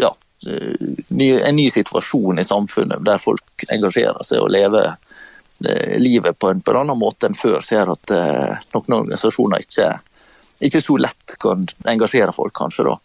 ja, 0.01 0.11
eh, 0.47 0.73
ny, 1.07 1.29
en 1.39 1.57
ny 1.59 1.69
situasjon 1.73 2.41
i 2.41 2.47
samfunnet 2.47 3.05
der 3.05 3.21
folk 3.21 3.67
engasjerer 3.71 4.25
seg 4.25 4.41
og 4.43 4.51
lever 4.53 4.89
eh, 4.91 5.95
livet 6.01 6.39
på 6.39 6.49
en, 6.49 6.61
på 6.61 6.73
en, 6.73 6.83
annen 6.83 6.99
måte 6.99 7.29
enn 7.29 7.37
før. 7.37 7.61
Ser 7.65 7.93
at 7.93 8.15
eh, 8.15 8.63
noen 8.73 8.99
organisasjoner 9.03 9.65
ikke, 9.65 9.91
ikke 10.69 10.81
så 10.83 10.97
lett 11.01 11.37
kan 11.41 11.65
engasjere 11.85 12.35
folk, 12.35 12.55
kanskje. 12.57 12.89
da. 12.89 12.97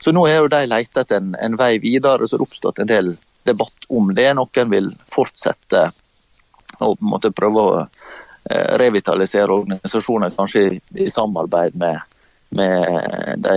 Så 0.00 0.14
nå 0.16 0.22
er 0.28 0.40
jo 0.40 0.52
de 0.52 0.62
leita 0.68 1.02
etter 1.02 1.20
en, 1.20 1.34
en, 1.36 1.58
vei 1.60 1.74
videre, 1.82 2.24
så 2.24 2.36
det 2.36 2.40
har 2.40 2.46
oppstått 2.46 2.80
en 2.80 2.88
del 2.88 3.10
debatt 3.50 3.88
om 3.88 4.14
det. 4.14 4.30
Noen 4.38 4.72
vil 4.72 4.90
fortsette 5.10 5.88
å 6.80 6.94
på 6.94 7.04
en 7.04 7.12
måte 7.12 7.32
prøve 7.36 7.66
å 7.66 7.74
eh, 7.82 8.76
revitalisere 8.80 9.52
organisasjoner, 9.52 10.32
kanskje 10.36 10.66
i, 10.94 11.08
samarbeid 11.10 11.76
med, 11.80 12.00
med 12.56 13.44
de 13.44 13.56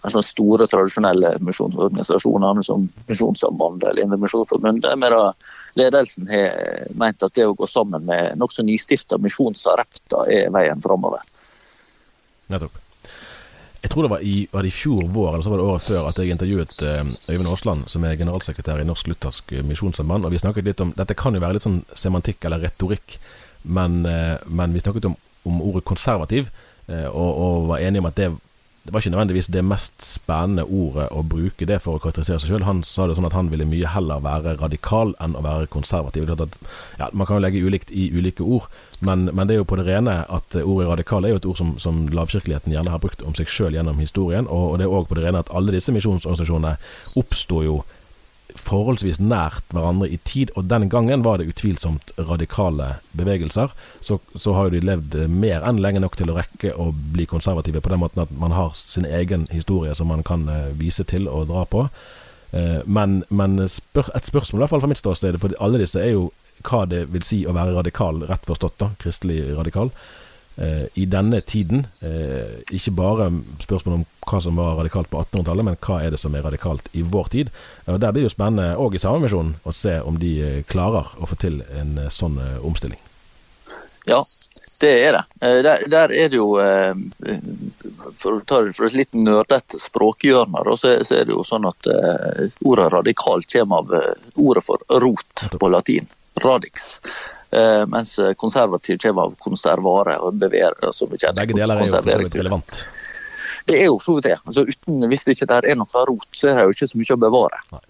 altså 0.00 0.22
store, 0.24 0.66
tradisjonelle 0.70 1.36
misjonsorganisasjonene 1.44 2.64
som 2.66 2.88
Misjonssambandet 3.08 3.90
eller 3.90 4.06
Indremisjonsforbundet. 4.08 4.98
Medan 5.00 5.32
ledelsen 5.78 6.28
har 6.30 6.88
ment 6.98 7.22
at 7.24 7.34
det 7.36 7.46
å 7.48 7.56
gå 7.56 7.68
sammen 7.70 8.04
med 8.08 8.38
nokså 8.40 8.66
nystifta 8.66 9.18
misjonsarepter 9.22 10.32
er 10.32 10.50
veien 10.54 10.82
framover. 10.84 11.22
Nettopp. 12.52 12.83
Jeg 13.84 13.92
tror 13.92 14.06
det 14.06 14.12
var 14.14 14.22
i, 14.24 14.34
var 14.48 14.64
det 14.64 14.70
i, 14.72 14.74
fjor 14.74 15.08
vår 15.12 15.34
eller 15.34 15.44
så 15.44 15.50
var 15.52 15.60
det 15.60 15.64
året 15.68 15.84
før 15.84 16.06
at 16.08 16.18
jeg 16.18 16.32
intervjuet 16.32 16.76
uh, 16.80 17.00
Øyvind 17.28 17.50
Aasland, 17.52 17.82
som 17.92 18.04
er 18.08 18.16
generalsekretær 18.16 18.80
i 18.80 18.86
Norsk 18.88 19.10
Luthersk 19.10 19.52
Misjonssamband. 19.68 20.24
Og 20.24 20.32
vi 20.32 20.40
snakket 20.40 20.70
litt 20.70 20.80
om 20.80 20.94
Dette 20.96 21.16
kan 21.20 21.36
jo 21.36 21.42
være 21.44 21.58
litt 21.58 21.66
sånn 21.66 21.82
semantikk 21.92 22.46
eller 22.48 22.64
retorikk, 22.64 23.18
men, 23.76 24.00
uh, 24.08 24.40
men 24.48 24.72
vi 24.72 24.80
snakket 24.80 25.10
om, 25.10 25.18
om 25.44 25.60
ordet 25.68 25.84
konservativ, 25.84 26.48
og, 26.84 27.30
og, 27.40 27.66
var 27.70 27.80
enige 27.80 28.02
om 28.02 28.06
at 28.10 28.18
det 28.18 28.26
det 28.84 28.92
var 28.92 29.00
ikke 29.00 29.10
nødvendigvis 29.14 29.46
det 29.48 29.62
mest 29.64 29.94
spennende 30.04 30.66
ordet 30.68 31.06
å 31.08 31.22
bruke 31.24 31.64
det 31.64 31.78
for 31.80 31.96
å 31.96 32.00
karakterisere 32.04 32.42
seg 32.42 32.50
sjøl. 32.50 32.66
Han 32.68 32.82
sa 32.84 33.06
det 33.08 33.14
sånn 33.16 33.24
at 33.24 33.36
han 33.36 33.48
ville 33.48 33.64
mye 33.64 33.88
heller 33.88 34.20
være 34.20 34.58
radikal 34.60 35.14
enn 35.24 35.36
å 35.38 35.44
være 35.44 35.70
konservativ. 35.72 36.28
At, 36.28 36.58
ja, 37.00 37.08
man 37.16 37.24
kan 37.24 37.38
jo 37.38 37.44
legge 37.46 37.64
ulikt 37.64 37.94
i 37.96 38.10
ulike 38.12 38.44
ord, 38.44 38.68
men, 39.00 39.30
men, 39.32 39.48
det 39.48 39.56
er 39.56 39.62
jo 39.62 39.70
på 39.72 39.80
det 39.80 39.86
rene 39.88 40.18
at 40.28 40.58
ordet 40.60 40.90
radikal 40.90 41.24
er 41.24 41.32
jo 41.32 41.40
et 41.40 41.48
ord 41.48 41.62
som, 41.62 41.72
som 41.80 42.04
lavkirkeligheten 42.12 42.76
gjerne 42.76 42.92
har 42.92 43.00
brukt 43.00 43.24
om 43.24 43.32
seg 43.36 43.48
sjøl 43.48 43.78
gjennom 43.78 44.04
historien, 44.04 44.44
og, 44.52 44.74
og 44.74 44.78
det 44.80 44.88
er 44.88 44.96
òg 45.00 45.08
på 45.08 45.16
det 45.16 45.24
rene 45.24 45.40
at 45.40 45.52
alle 45.56 45.72
disse 45.72 45.94
misjonsorganisasjonene 45.96 46.76
oppsto 47.20 47.64
jo 47.64 47.80
forholdsvis 48.54 49.18
nært 49.20 49.66
hverandre 49.74 50.08
i 50.12 50.18
tid, 50.26 50.52
og 50.54 50.68
den 50.70 50.88
gangen 50.92 51.24
var 51.24 51.40
det 51.40 51.48
utvilsomt 51.50 52.12
radikale 52.18 52.94
bevegelser. 53.16 53.72
Så, 54.00 54.20
så 54.36 54.54
har 54.54 54.68
jo 54.68 54.76
de 54.76 54.84
levd 54.84 55.16
mer 55.32 55.66
enn 55.66 55.80
lenge 55.82 56.02
nok 56.04 56.18
til 56.20 56.30
å 56.30 56.36
rekke 56.38 56.74
å 56.78 56.90
bli 57.14 57.26
konservative 57.30 57.82
på 57.82 57.92
den 57.92 58.02
måten 58.04 58.24
at 58.24 58.32
man 58.38 58.54
har 58.54 58.72
sin 58.78 59.08
egen 59.08 59.48
historie 59.52 59.94
som 59.98 60.12
man 60.12 60.24
kan 60.26 60.46
uh, 60.48 60.70
vise 60.78 61.06
til 61.08 61.28
og 61.30 61.48
dra 61.50 61.64
på. 61.68 61.86
Uh, 62.54 62.80
men, 62.86 63.22
men 63.28 63.58
spør, 63.68 64.12
et 64.14 64.30
spørsmål, 64.30 64.60
i 64.60 64.64
hvert 64.64 64.74
fall 64.76 64.84
fra 64.84 64.92
mitt 64.92 65.02
ståsted, 65.02 65.40
for 65.42 65.56
alle 65.64 65.82
disse 65.82 66.00
er 66.00 66.14
jo 66.14 66.28
hva 66.64 66.84
det 66.88 67.08
vil 67.12 67.24
si 67.26 67.42
å 67.44 67.54
være 67.56 67.74
radikal, 67.74 68.22
rett 68.28 68.46
forstått, 68.46 68.78
da, 68.80 68.92
kristelig 69.02 69.42
radikal. 69.58 69.90
Eh, 70.56 70.86
i 70.94 71.04
denne 71.06 71.40
tiden. 71.40 71.86
Eh, 72.00 72.60
ikke 72.70 72.92
bare 72.94 73.26
spørsmål 73.58 73.94
om 73.96 74.04
hva 74.22 74.38
som 74.42 74.54
var 74.54 74.76
radikalt 74.78 75.10
på 75.10 75.18
1800-tallet, 75.18 75.66
men 75.66 75.78
hva 75.82 75.96
er 75.98 76.14
det 76.14 76.20
som 76.22 76.34
er 76.38 76.46
radikalt 76.46 76.86
i 76.94 77.02
vår 77.02 77.30
tid. 77.32 77.50
Og 77.90 77.98
Der 78.00 78.12
blir 78.12 78.22
det 78.22 78.30
jo 78.30 78.36
spennende 78.36 78.76
òg 78.78 78.94
i 78.94 79.02
Samemisjonen 79.02 79.56
å 79.66 79.74
se 79.74 79.98
om 80.06 80.20
de 80.22 80.30
eh, 80.44 80.62
klarer 80.70 81.10
å 81.18 81.26
få 81.26 81.40
til 81.42 81.58
en 81.74 81.98
sånn 82.06 82.38
omstilling. 82.62 83.02
Ja, 84.06 84.22
det 84.78 84.94
er 85.02 85.18
det. 85.18 85.24
Der, 85.66 85.84
der 85.90 86.12
er 86.12 86.30
det 86.30 86.36
jo 86.36 86.48
For 88.20 88.36
å 88.36 88.42
ta 88.46 88.58
det 88.62 88.74
fra 88.76 88.86
et 88.86 88.98
litt 88.98 89.14
nerdete 89.16 89.78
språkhjørne, 89.80 90.62
så, 90.76 90.92
så, 91.02 91.18
er 91.18 91.26
det 91.26 91.34
jo 91.34 91.42
sånn 91.46 91.66
at 91.66 91.88
ordet 92.62 92.90
radikalt 92.92 93.50
kommer 93.50 93.82
av 93.82 93.94
ordet 94.36 94.66
for 94.66 95.02
rot 95.02 95.46
på 95.58 95.72
latin. 95.72 96.06
Radix. 96.44 96.98
Uh, 97.54 97.84
mens 97.86 98.16
konservativ 98.40 98.98
kommer 98.98 99.28
av 99.28 99.38
konservare 99.38 100.16
og 100.26 100.38
bevere. 100.40 100.92
som 100.92 101.10
vi 101.10 101.20
kjenner. 101.20 101.44
Begge 101.44 101.58
deler 101.60 101.78
er 101.78 101.86
jo 101.86 101.94
for 101.94 102.32
så 102.32 102.40
relevant. 102.40 102.84
Det 103.64 103.80
er 103.80 103.86
jo 103.88 103.98
så 104.02 104.18
vidt 104.18 104.26
det. 104.28 104.38
Altså, 104.44 104.64
uten, 104.68 105.04
hvis 105.08 105.24
det 105.24 105.36
ikke 105.36 105.50
der 105.54 105.68
er 105.70 105.78
noe 105.78 106.06
rot, 106.08 106.30
så 106.36 106.50
er 106.50 106.58
det 106.58 106.64
jo 106.66 106.74
ikke 106.74 106.88
så 106.90 107.00
mye 107.00 107.16
å 107.16 107.20
bevare. 107.22 107.60
Nei. 107.72 107.84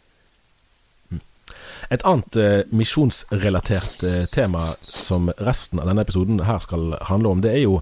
Et 1.92 2.04
annet 2.08 2.36
eh, 2.36 2.60
misjonsrelatert 2.72 4.02
eh, 4.08 4.22
tema 4.32 4.62
som 4.80 5.28
resten 5.38 5.80
av 5.80 5.90
denne 5.90 6.04
episoden 6.04 6.40
her 6.46 6.62
skal 6.64 6.94
handle 7.10 7.34
om, 7.34 7.42
det 7.44 7.52
er 7.52 7.64
jo 7.66 7.76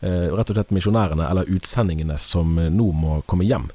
eh, 0.00 0.28
rett 0.30 0.52
og 0.52 0.58
slett 0.58 0.74
misjonærene, 0.74 1.26
eller 1.26 1.50
utsendingene, 1.52 2.18
som 2.22 2.54
nå 2.54 2.90
må 2.94 3.20
komme 3.26 3.48
hjem. 3.48 3.68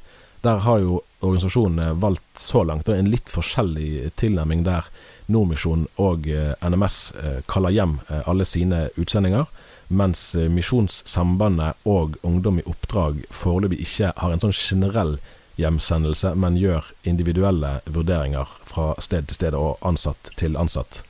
Der 0.46 0.64
har 0.64 0.80
jo 0.84 1.02
organisasjonene 1.24 1.94
valgt 2.04 2.40
så 2.40 2.64
langt 2.68 2.90
en 2.92 3.12
litt 3.12 3.32
forskjellig 3.32 4.12
tilnærming 4.20 4.64
der 4.68 4.90
Nordmisjon 5.32 5.86
og 6.02 6.28
eh, 6.28 6.52
NMS 6.68 6.98
eh, 7.20 7.38
kaller 7.48 7.74
hjem 7.74 8.00
eh, 8.10 8.24
alle 8.30 8.46
sine 8.48 8.88
utsendinger, 9.00 9.48
mens 9.88 10.34
Misjonssambandet 10.36 11.80
og 11.90 12.18
Ungdom 12.26 12.60
i 12.60 12.68
oppdrag 12.68 13.24
foreløpig 13.32 13.84
ikke 13.86 14.12
har 14.18 14.34
en 14.34 14.44
sånn 14.44 14.56
generell 14.56 15.18
hjemsendelse, 15.60 16.34
men 16.40 16.58
gjør 16.58 16.88
individuelle 17.08 17.76
vurderinger 17.86 18.50
fra 18.68 18.94
sted 19.04 19.30
til 19.30 19.38
sted 19.38 19.58
og 19.58 19.84
ansatt 19.86 20.32
til 20.40 20.58
ansatt. 20.58 21.04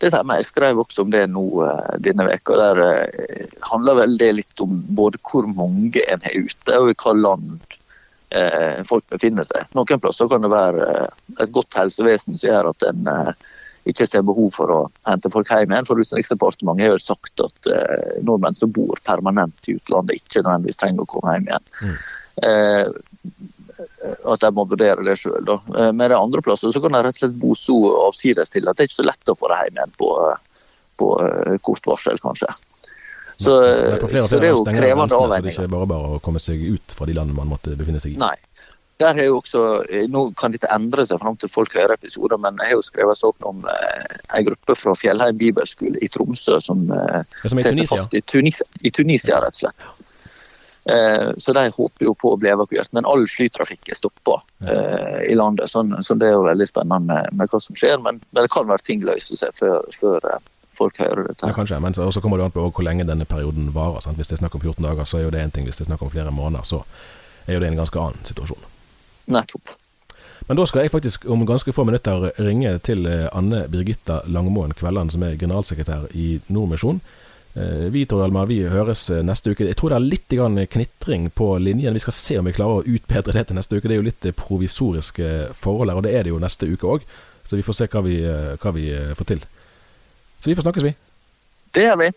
Det 0.00 0.08
samme 0.14 0.38
Jeg 0.38 0.48
skrev 0.48 0.78
også 0.80 1.04
om 1.04 1.10
det 1.12 1.26
nå 1.28 1.44
denne 2.00 2.24
veka. 2.24 2.56
Der 2.56 3.10
handler 3.68 3.98
vel 3.98 4.16
det 4.16 4.30
litt 4.38 4.62
om 4.64 4.78
både 4.96 5.20
hvor 5.20 5.44
mange 5.44 6.00
en 6.08 6.24
har 6.24 6.38
ute, 6.40 6.78
og 6.78 6.88
i 6.88 6.96
hva 6.96 7.12
land 7.18 7.76
uh, 8.36 8.82
folk 8.88 9.06
befinner 9.12 9.46
seg. 9.46 9.70
Noen 9.76 10.02
plasser 10.02 10.30
kan 10.30 10.44
det 10.44 10.52
være 10.52 10.90
et 11.40 11.54
godt 11.54 11.78
helsevesen 11.80 12.36
som 12.36 12.50
gjør 12.50 12.70
at 12.72 12.86
en 12.90 13.10
ikke 13.88 14.04
ser 14.04 14.22
behov 14.28 14.50
for 14.52 14.70
å 14.74 14.80
hente 15.06 15.30
folk 15.32 15.48
hjem 15.48 15.72
igjen. 15.72 15.86
For 15.88 16.00
Utenriksdepartementet 16.00 16.84
har 16.84 16.92
jo 16.92 17.00
sagt 17.00 17.40
at 17.46 17.70
nordmenn 18.26 18.58
som 18.58 18.72
bor 18.76 19.00
permanent 19.06 19.70
i 19.72 19.78
utlandet, 19.78 20.20
ikke 20.20 20.42
nødvendigvis 20.44 20.80
trenger 20.82 21.06
å 21.06 21.12
komme 21.14 21.38
hjem 21.38 21.48
igjen. 21.48 21.70
Mm 21.86 21.96
at 24.24 24.42
de 24.42 24.50
må 24.54 24.64
vurdere 24.68 25.04
det 25.06 25.16
sjøl. 25.20 25.46
Eh, 25.48 25.92
med 25.96 26.10
det 26.10 26.18
andre 26.18 26.42
plasser 26.44 26.72
så 26.72 26.82
kan 26.82 26.94
de 26.94 27.02
rett 27.04 27.16
og 27.16 27.22
slett 27.22 27.38
bo 27.40 27.54
så 27.58 27.76
avsides 28.06 28.52
til 28.52 28.68
at 28.68 28.76
det 28.76 28.84
er 28.84 28.90
ikke 28.90 29.00
så 29.00 29.08
lett 29.08 29.32
å 29.32 29.36
få 29.38 29.50
det 29.50 29.60
hjem 29.64 29.78
igjen 29.78 29.94
på, 30.00 30.10
på 31.00 31.10
eh, 31.24 31.56
kort 31.66 31.88
varsel, 31.90 32.20
kanskje. 32.22 32.50
Så, 33.40 33.56
det 33.64 34.28
så 34.28 34.38
det 34.38 34.50
er 34.50 34.54
jo 34.54 34.64
krevende 34.66 35.16
avveininger. 35.16 35.54
Så 35.54 35.62
det 35.62 35.64
er 35.64 35.68
ikke 35.70 35.72
bare 35.72 35.88
bare 35.88 36.16
å 36.16 36.20
komme 36.24 36.42
seg 36.42 36.60
ut 36.60 36.96
fra 36.96 37.08
de 37.08 37.16
landene 37.16 37.38
man 37.38 37.48
måtte 37.54 37.76
befinne 37.78 38.02
seg 38.02 38.14
i? 38.14 38.20
Nei. 38.20 38.36
Der 39.00 39.16
er 39.16 39.30
jo 39.30 39.38
også, 39.38 39.62
eh, 39.88 40.04
Nå 40.12 40.26
kan 40.36 40.52
dette 40.52 40.68
endre 40.74 41.06
seg 41.08 41.22
fram 41.22 41.38
til 41.40 41.48
folk 41.48 41.72
hører 41.78 41.96
episoder, 41.96 42.36
men 42.36 42.58
jeg 42.60 42.68
har 42.68 42.76
jo 42.76 42.84
skrevet 42.84 43.16
sak 43.16 43.48
om 43.48 43.64
eh, 43.64 44.18
en 44.36 44.44
gruppe 44.50 44.76
fra 44.76 44.92
Fjellheim 44.98 45.38
bibelskole 45.40 45.96
i 46.04 46.10
Tromsø 46.12 46.60
som, 46.60 46.84
eh, 46.92 47.22
som 47.46 47.62
sitter 47.62 47.88
fast 47.88 48.14
i 48.18 48.20
Tunisia, 48.20 48.68
i 48.84 48.92
Tunisia, 48.92 49.40
rett 49.40 49.56
og 49.56 49.64
slett. 49.64 49.88
Eh, 50.84 51.30
så 51.36 51.52
de 51.52 51.70
håper 51.76 52.06
jo 52.06 52.14
på 52.18 52.32
å 52.32 52.38
bli 52.40 52.50
evakuert. 52.50 52.92
Men 52.96 53.08
all 53.08 53.26
flytrafikk 53.28 53.92
er 53.92 53.98
stoppa 53.98 54.38
eh, 54.66 55.26
i 55.30 55.36
landet. 55.36 55.70
Sånn, 55.70 55.92
så 56.04 56.16
det 56.18 56.30
er 56.30 56.36
jo 56.36 56.46
veldig 56.46 56.68
spennende 56.68 57.00
med, 57.08 57.36
med 57.36 57.52
hva 57.52 57.60
som 57.62 57.76
skjer. 57.78 58.00
Men, 58.02 58.22
men, 58.30 58.42
det 58.42 58.52
kan 58.54 58.68
være 58.70 58.86
ting 58.86 59.04
løser 59.06 59.38
seg 59.38 59.56
før, 59.58 59.84
før 59.96 60.30
eh, 60.32 60.40
folk 60.80 60.98
hører 61.02 61.28
det. 61.28 61.36
Ja, 61.42 61.52
kanskje, 61.56 61.78
men 61.84 61.94
så 61.94 62.22
kommer 62.24 62.40
det 62.40 62.48
an 62.48 62.56
på 62.56 62.64
hvor 62.66 62.86
lenge 62.86 63.06
denne 63.08 63.28
perioden 63.28 63.70
varer. 63.76 64.02
Sant? 64.04 64.18
Hvis 64.20 64.32
det 64.32 64.38
er 64.38 64.42
snakk 64.42 64.56
om 64.58 64.64
14 64.64 64.84
dager, 64.88 65.06
så 65.06 65.20
er 65.20 65.28
jo 65.28 65.34
det 65.34 65.44
én 65.44 65.54
ting. 65.54 65.68
Hvis 65.68 65.78
det 65.78 65.86
er 65.86 65.92
snakk 65.92 66.02
om 66.06 66.12
flere 66.12 66.34
måneder, 66.34 66.66
så 66.66 66.82
er 67.46 67.56
jo 67.56 67.62
det 67.62 67.70
en 67.70 67.80
ganske 67.82 68.02
annen 68.02 68.28
situasjon. 68.28 68.68
Nettopp. 69.30 69.76
Men 70.48 70.58
da 70.58 70.66
skal 70.66 70.82
jeg 70.82 70.90
faktisk 70.90 71.28
om 71.30 71.44
ganske 71.46 71.72
få 71.72 71.84
minutter 71.86 72.30
ringe 72.42 72.72
til 72.82 73.06
Anne 73.06 73.66
Birgitta 73.70 74.22
Langmoen 74.26 74.72
Kvelland, 74.74 75.12
som 75.14 75.22
er 75.22 75.38
generalsekretær 75.38 76.08
i 76.16 76.40
Nordmisjon. 76.48 77.02
Eh, 77.54 77.90
vi 77.90 78.04
Toralmar, 78.06 78.46
vi 78.46 78.60
høres 78.70 79.08
eh, 79.10 79.24
neste 79.26 79.50
uke. 79.50 79.66
Jeg 79.66 79.78
tror 79.78 79.90
det 79.90 79.96
er 79.98 80.06
litt 80.06 80.70
knitring 80.70 81.30
på 81.34 81.48
linjen. 81.58 81.96
Vi 81.96 82.02
skal 82.02 82.14
se 82.14 82.38
om 82.38 82.46
vi 82.46 82.54
klarer 82.54 82.78
å 82.78 82.86
utbedre 82.86 83.34
det 83.34 83.48
til 83.48 83.58
neste 83.58 83.76
uke. 83.78 83.88
Det 83.88 83.96
er 83.96 83.98
jo 84.02 84.06
litt 84.06 84.28
eh, 84.28 84.36
provisoriske 84.36 85.30
forhold 85.58 85.90
her, 85.90 85.98
og 85.98 86.06
det 86.06 86.14
er 86.14 86.26
det 86.26 86.34
jo 86.34 86.38
neste 86.42 86.70
uke 86.70 86.86
òg. 86.86 87.08
Så 87.42 87.58
vi 87.58 87.66
får 87.66 87.74
se 87.74 87.88
hva 87.90 88.04
vi, 88.06 88.20
hva 88.62 88.70
vi 88.76 88.84
får 89.18 89.26
til. 89.26 89.40
Så 90.40 90.50
vi 90.50 90.54
får 90.54 90.62
snakkes, 90.62 90.84
vi. 90.84 90.94
Det 91.74 91.82
gjør 91.84 91.96
vi. 92.00 92.10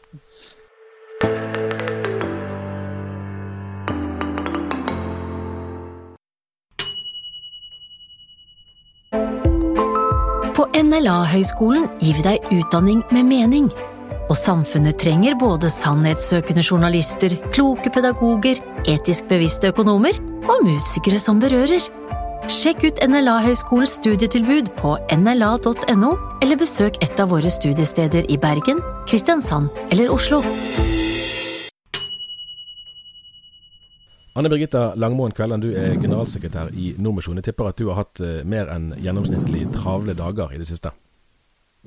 På 10.54 10.68
NLA-høgskolen 10.72 11.90
gir 12.00 12.16
vi 12.16 12.24
deg 12.24 12.54
utdanning 12.56 13.04
med 13.12 13.28
mening. 13.28 13.68
Og 14.32 14.38
samfunnet 14.40 14.96
trenger 15.02 15.36
både 15.36 15.68
sannhetssøkende 15.70 16.64
journalister, 16.64 17.36
kloke 17.52 17.92
pedagoger, 17.92 18.62
etisk 18.88 19.28
bevisste 19.28 19.74
økonomer 19.74 20.16
og 20.48 20.64
musikere 20.64 21.20
som 21.20 21.44
berører. 21.44 21.90
Sjekk 22.52 22.82
ut 22.84 22.98
NLA-høgskolens 23.08 23.94
studietilbud 24.02 24.74
på 24.76 24.98
nla.no, 25.16 26.10
eller 26.44 26.58
besøk 26.60 26.98
et 27.00 27.22
av 27.24 27.30
våre 27.32 27.48
studiesteder 27.48 28.28
i 28.28 28.36
Bergen, 28.36 28.82
Kristiansand 29.08 29.72
eller 29.96 30.12
Oslo. 30.12 30.42
Anne 34.36 34.52
Birgitta 34.52 34.90
Langmoen 35.00 35.32
Kvelden, 35.32 35.64
du 35.64 35.72
er 35.72 35.96
generalsekretær 35.96 36.74
i 36.76 36.92
Nordmisjon. 36.98 37.40
Jeg 37.40 37.48
tipper 37.48 37.72
at 37.72 37.80
du 37.80 37.88
har 37.88 38.02
hatt 38.02 38.20
eh, 38.20 38.42
mer 38.44 38.68
enn 38.76 38.92
gjennomsnittlig 39.00 39.70
travle 39.78 40.18
dager 40.18 40.52
i 40.52 40.60
det 40.60 40.68
siste? 40.68 40.92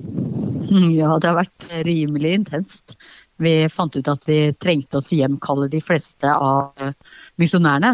Ja, 0.01 1.13
det 1.21 1.29
har 1.29 1.37
vært 1.37 1.69
rimelig 1.85 2.33
intenst. 2.41 2.97
Vi 3.37 3.59
fant 3.69 3.93
ut 3.93 4.09
at 4.09 4.25
vi 4.25 4.55
trengte 4.57 5.03
oss 5.03 5.13
hjemkalle 5.13 5.69
de 5.69 5.85
fleste 5.85 6.33
av 6.33 6.73
misjonærene. 7.37 7.93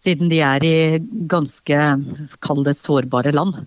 Siden 0.00 0.30
de 0.32 0.40
er 0.44 0.64
i 0.64 0.76
ganske, 1.28 1.80
kall 2.40 2.64
det 2.64 2.76
sårbare 2.78 3.34
land. 3.36 3.62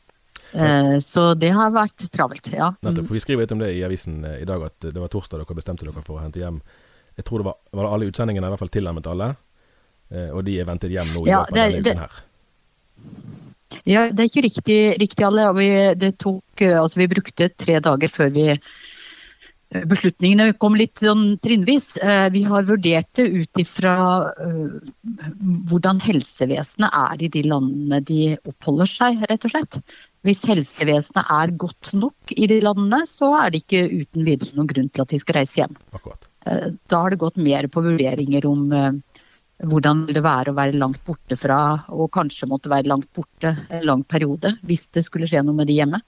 Ja. 0.54 1.00
så 1.02 1.32
det 1.34 1.50
har 1.50 1.72
vært 1.74 2.04
travelt, 2.14 2.46
ja. 2.54 2.68
Nettopp, 2.86 3.08
for 3.10 3.18
Vi 3.18 3.22
skriver 3.24 3.42
litt 3.42 3.54
om 3.56 3.62
det 3.64 3.72
i 3.74 3.80
avisen 3.82 4.20
eh, 4.22 4.36
i 4.44 4.46
dag, 4.46 4.62
at 4.68 4.86
det 4.86 5.02
var 5.02 5.10
torsdag 5.10 5.42
dere 5.42 5.58
bestemte 5.58 5.88
dere 5.88 6.04
for 6.06 6.20
å 6.20 6.22
hente 6.22 6.44
hjem 6.44 6.60
Jeg 7.18 7.26
tror 7.26 7.42
det 7.42 7.48
var, 7.48 7.58
var 7.74 7.88
det 7.88 7.94
alle 7.96 8.10
utsendingene, 8.12 8.52
i 8.52 8.54
hvert 8.54 8.62
fall 8.62 8.74
tilnærmet 8.74 9.10
alle. 9.10 9.32
Eh, 10.14 10.30
og 10.30 10.44
de 10.46 10.60
er 10.62 10.70
ventet 10.70 10.94
hjem 10.94 11.10
nå 11.14 11.26
i 11.26 11.32
løpet 11.32 11.58
av 11.58 11.58
denne 11.58 11.82
uken 11.82 12.04
her. 12.04 12.22
Ja, 13.90 14.06
Det 14.12 14.22
er 14.22 14.30
ikke 14.30 14.46
riktig, 14.46 14.80
riktig 15.02 15.26
alle. 15.26 15.48
Vi, 15.58 16.12
tok, 16.22 16.62
eh, 16.62 16.78
altså 16.80 17.02
vi, 17.02 17.10
brukte 17.12 17.50
tre 17.50 17.80
dager 17.84 18.12
før 18.12 18.30
vi 18.36 18.48
eh, 18.54 18.74
Beslutningene 19.90 20.54
kom 20.62 20.76
litt 20.78 21.02
sånn 21.02 21.38
trinnvis. 21.42 21.96
Eh, 21.98 22.28
vi 22.34 22.44
har 22.46 22.68
vurdert 22.68 23.10
det 23.18 23.26
ut 23.32 23.62
ifra 23.62 23.94
hvordan 25.70 26.02
helsevesenet 26.04 26.94
er 26.94 27.24
i 27.26 27.30
de 27.34 27.44
landene 27.48 28.02
de 28.06 28.20
oppholder 28.50 28.90
seg, 28.90 29.24
rett 29.32 29.48
og 29.48 29.56
slett. 29.56 29.80
Hvis 30.24 30.46
helsevesenet 30.48 31.32
er 31.36 31.56
godt 31.60 31.94
nok 31.98 32.36
i 32.38 32.48
de 32.52 32.60
landene, 32.64 33.02
så 33.10 33.34
er 33.42 33.52
det 33.52 33.64
ikke 33.64 33.88
uten 34.04 34.28
videre 34.28 34.54
noen 34.54 34.70
grunn 34.70 34.92
til 34.94 35.04
at 35.04 35.12
de 35.16 35.20
skal 35.24 35.40
reise 35.42 35.60
hjem. 35.64 35.76
Akkurat. 35.98 36.30
Da 36.44 37.02
har 37.02 37.12
det 37.12 37.22
gått 37.24 37.40
mer 37.42 37.68
på 37.72 37.84
vurderinger 37.84 38.46
om 38.48 38.70
hvordan 39.64 40.06
vil 40.08 40.18
det 40.18 40.24
være 40.26 40.52
å 40.52 40.58
være 40.58 40.80
langt 40.80 41.02
borte 41.08 41.38
fra, 41.40 41.60
og 41.94 42.12
kanskje 42.16 42.50
måtte 42.52 42.72
være 42.72 42.90
langt 42.92 43.10
borte 43.16 43.54
en 43.70 43.86
lang 43.88 44.04
periode, 44.04 44.56
hvis 44.68 44.90
det 44.96 45.06
skulle 45.06 45.30
skje 45.30 45.44
noe 45.46 45.58
med 45.58 45.70
de 45.72 45.78
hjemme. 45.80 46.02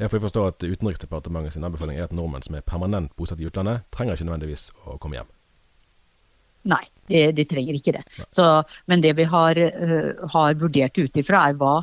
Ja, 0.00 0.08
får 0.08 0.22
forstå 0.24 0.46
at 0.48 0.64
Utenriksdepartementet 0.64 1.54
sin 1.54 1.66
anbefaling 1.66 1.98
er 1.98 2.06
at 2.08 2.14
nordmenn 2.16 2.44
som 2.46 2.56
er 2.56 2.64
permanent 2.64 3.12
bosatt 3.20 3.40
i 3.42 3.48
utlandet, 3.50 3.84
trenger 3.92 4.16
ikke 4.16 4.30
nødvendigvis 4.30 4.70
å 4.88 4.96
komme 5.02 5.18
hjem. 5.18 5.28
Nei, 6.72 6.82
de, 7.12 7.26
de 7.36 7.44
trenger 7.48 7.76
ikke 7.76 7.94
det. 7.98 8.02
Så, 8.32 8.46
men 8.88 9.04
det 9.04 9.12
vi 9.18 9.26
har, 9.28 9.60
uh, 9.60 10.24
har 10.32 10.56
vurdert 10.60 10.96
ut 11.00 11.20
ifra, 11.20 11.44
er 11.50 11.60
hva, 11.60 11.78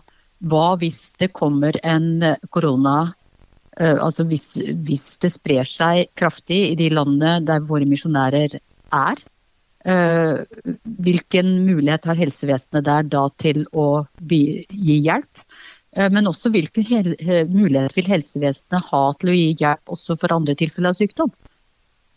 hva, 0.49 0.65
hvis 0.81 1.01
det 1.21 1.31
kommer 1.37 1.77
en 1.85 2.09
korona 2.53 2.97
uh, 3.07 3.95
Altså 3.95 4.25
hvis, 4.29 4.51
hvis 4.85 5.07
det 5.21 5.33
sprer 5.33 5.69
seg 5.69 6.11
kraftig 6.17 6.59
i 6.71 6.77
de 6.77 6.91
landene 6.93 7.39
der 7.45 7.65
våre 7.69 7.89
misjonærer 7.89 8.57
er, 8.57 9.25
Uh, 9.87 10.41
hvilken 10.99 11.61
mulighet 11.63 12.09
har 12.09 12.17
helsevesenet 12.19 12.83
der 12.83 13.05
da 13.07 13.21
til 13.39 13.61
å 13.71 14.03
gi 14.27 14.97
hjelp? 15.05 15.43
Eh, 15.97 16.09
men 16.13 16.29
også 16.29 16.51
hvilken 16.53 17.11
mulighet 17.51 17.97
vil 17.97 18.09
helsevesenet 18.13 18.89
ha 18.91 19.03
til 19.17 19.33
å 19.33 19.37
gi 19.37 19.51
hjelp 19.57 19.97
også 19.97 20.17
for 20.21 20.35
andre 20.35 20.55
tilfeller 20.59 20.93
av 20.93 20.99
sykdom? 20.99 21.33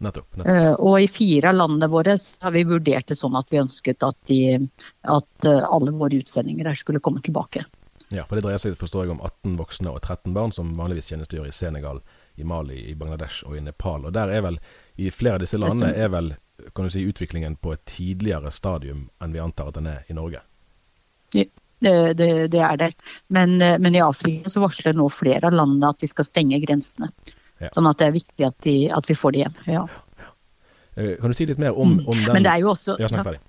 Nettopp, 0.00 0.30
nettopp. 0.36 0.80
Og 0.80 0.94
i 1.02 1.10
fire 1.12 1.50
av 1.50 1.58
landene 1.58 1.90
våre 1.92 2.14
har 2.16 2.54
vi 2.54 2.64
vurdert 2.68 3.10
det 3.10 3.18
sånn 3.18 3.36
at 3.36 3.50
vi 3.52 3.60
ønsket 3.60 4.06
at, 4.06 4.16
de, 4.30 4.56
at 5.04 5.48
alle 5.50 5.92
våre 5.92 6.22
utsendinger 6.22 6.72
skulle 6.78 7.02
komme 7.04 7.20
tilbake. 7.20 7.66
Ja, 8.10 8.24
for 8.26 8.36
Det 8.36 8.42
dreier 8.42 8.58
seg 8.58 8.78
forstår 8.80 9.04
jeg 9.04 9.12
om 9.12 9.20
18 9.22 9.58
voksne 9.60 9.92
og 9.92 10.00
13 10.00 10.32
barn 10.34 10.54
som 10.56 10.72
vanligvis 10.78 11.12
tjenestegjør 11.12 11.46
i 11.46 11.54
Senegal, 11.54 12.00
i 12.40 12.46
Mali, 12.48 12.80
i 12.90 12.94
Bangladesh 12.98 13.44
og 13.46 13.58
i 13.58 13.62
Nepal. 13.62 14.08
Og 14.08 14.14
der 14.16 14.32
er 14.34 14.42
vel, 14.48 14.58
I 14.96 15.12
flere 15.14 15.38
av 15.38 15.44
disse 15.44 15.60
landene 15.60 15.92
er 15.94 16.10
vel 16.10 16.32
kan 16.74 16.84
du 16.84 16.90
si, 16.90 17.04
utviklingen 17.06 17.56
på 17.56 17.72
et 17.72 17.84
tidligere 17.88 18.50
stadium 18.50 19.08
enn 19.22 19.32
vi 19.32 19.40
antar 19.40 19.70
at 19.70 19.78
den 19.78 19.86
er 19.88 20.08
i 20.08 20.16
Norge? 20.16 20.42
Ja, 21.32 21.46
det, 21.84 21.94
det, 22.18 22.30
det 22.52 22.62
er 22.64 22.78
det. 22.80 22.90
Men, 23.28 23.58
men, 23.58 23.96
i 23.96 24.02
Afrika 24.04 24.52
så 24.52 24.62
varsler 24.64 24.96
nå 24.96 25.08
flere 25.12 25.48
av 25.48 25.56
landene 25.56 25.92
at 25.92 26.00
de 26.02 26.10
skal 26.10 26.28
stenge 26.28 26.60
grensene. 26.64 27.10
Ja. 27.60 27.70
Sånn 27.74 27.88
at 27.90 28.00
det 28.00 28.08
er 28.08 28.16
viktig 28.16 28.46
at, 28.46 28.56
de, 28.64 28.76
at 28.96 29.08
vi 29.10 29.16
får 29.18 29.36
det 29.36 29.44
hjem. 29.44 29.60
Ja. 29.68 29.84
Eh, 30.96 31.14
kan 31.20 31.32
du 31.32 31.36
si 31.36 31.46
litt 31.48 31.60
mer 31.60 31.76
om, 31.76 31.98
om 32.06 32.18
den 32.18 32.36
Men 32.36 32.46
det 32.46 32.52
er 32.54 32.64
jo 32.64 32.74
også 32.74 32.98
Ja, 33.00 33.10
snakk 33.12 33.30
ferdig. 33.30 33.46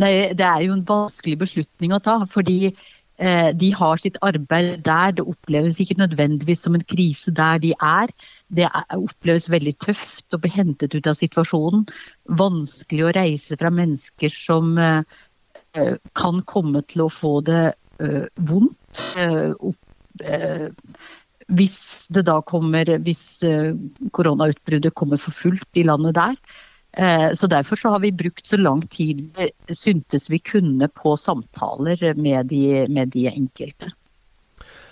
Nei, 0.00 0.12
det 0.32 0.44
er 0.46 0.62
jo 0.64 0.72
en 0.72 0.86
vanskelig 0.88 1.36
beslutning 1.42 1.92
å 1.92 2.00
ta. 2.00 2.22
fordi 2.30 2.72
Eh, 3.18 3.50
de 3.56 3.70
har 3.72 3.96
sitt 3.96 4.18
arbeid 4.24 4.82
der. 4.84 5.14
Det 5.16 5.24
oppleves 5.24 5.78
ikke 5.80 5.96
nødvendigvis 6.02 6.60
som 6.66 6.74
en 6.76 6.84
krise 6.84 7.32
der 7.32 7.58
de 7.58 7.72
er. 7.80 8.12
Det 8.52 8.68
oppleves 8.92 9.48
veldig 9.48 9.72
tøft 9.80 10.36
å 10.36 10.40
bli 10.42 10.52
hentet 10.52 10.94
ut 10.94 11.08
av 11.08 11.16
situasjonen. 11.16 11.86
Vanskelig 12.28 13.06
å 13.06 13.14
reise 13.16 13.56
fra 13.56 13.72
mennesker 13.72 14.32
som 14.32 14.76
eh, 14.76 15.00
eh, 15.00 15.04
kan 16.16 16.42
komme 16.48 16.82
til 16.88 17.06
å 17.06 17.12
få 17.12 17.40
det 17.46 17.64
vondt. 18.36 19.00
Hvis 21.46 21.78
det 22.12 22.24
da 22.26 22.40
kommer, 22.44 22.90
hvis 23.04 23.24
koronautbruddet 24.16 24.96
kommer 24.98 25.20
for 25.20 25.36
fullt 25.36 25.80
i 25.80 25.86
landet 25.86 26.16
der. 26.18 26.40
Eh, 26.96 27.34
så 27.34 27.46
Derfor 27.46 27.76
så 27.76 27.88
har 27.88 27.98
vi 27.98 28.12
brukt 28.12 28.46
så 28.46 28.56
lang 28.56 28.88
tid 28.88 29.30
syntes 29.68 30.30
vi 30.30 30.38
kunne 30.38 30.88
på 30.88 31.16
samtaler 31.16 32.14
med 32.14 32.46
de, 32.46 32.86
med 32.88 33.08
de 33.08 33.28
enkelte. 33.28 33.90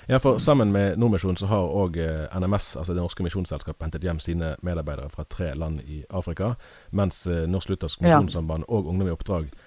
Ja, 0.07 0.18
for 0.18 0.38
Sammen 0.38 0.73
med 0.73 0.99
Nordmisjonen 0.99 1.37
så 1.37 1.47
har 1.47 1.64
òg 1.64 1.97
eh, 1.97 2.40
NMS, 2.40 2.77
altså 2.77 2.92
Det 2.92 3.01
norske 3.01 3.25
misjonsselskapet, 3.25 3.83
hentet 3.83 4.05
hjem 4.05 4.20
sine 4.20 4.57
medarbeidere 4.61 5.09
fra 5.09 5.25
tre 5.25 5.55
land 5.55 5.81
i 5.81 6.05
Afrika. 6.11 6.55
Mens 6.90 7.27
eh, 7.27 7.49
Norsk 7.49 7.73
Luthersk 7.73 8.01
Misjonssamband 8.05 8.68
og 8.68 8.87
Ungdom 8.87 9.09
i 9.09 9.14
oppdrag 9.16 9.49
eh, 9.49 9.63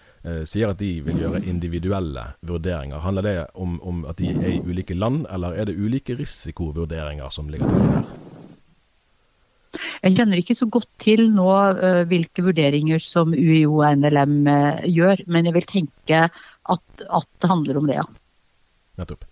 sier 0.50 0.74
at 0.74 0.80
de 0.82 0.90
vil 1.06 1.22
gjøre 1.22 1.44
individuelle 1.48 2.24
vurderinger. 2.48 3.00
Handler 3.04 3.26
det 3.28 3.36
om, 3.56 3.78
om, 3.80 4.02
at 4.10 4.20
de 4.20 4.34
er 4.34 4.50
i 4.56 4.64
ulike 4.66 4.98
land, 4.98 5.26
eller 5.32 5.56
er 5.56 5.70
det 5.70 5.78
ulike 5.78 6.18
risikovurderinger 6.20 7.32
som 7.32 7.52
ligger 7.52 7.70
til 7.70 7.80
grunn 7.80 7.96
her? 8.00 8.10
Jeg 10.04 10.16
kjenner 10.18 10.40
ikke 10.40 10.56
så 10.58 10.68
godt 10.72 10.90
til 11.02 11.28
nå 11.34 11.48
uh, 11.50 12.04
hvilke 12.10 12.46
vurderinger 12.46 13.02
som 13.04 13.34
UiO 13.34 13.80
og 13.82 14.04
NLM 14.04 14.38
uh, 14.50 14.84
gjør, 14.86 15.24
men 15.28 15.50
jeg 15.50 15.58
vil 15.58 15.68
tenke 15.70 16.22
at, 16.28 16.86
at 17.08 17.30
det 17.42 17.50
handler 17.52 17.82
om 17.82 17.90
det, 17.90 17.98
ja. 18.00 18.06
Nettopp. 18.98 19.26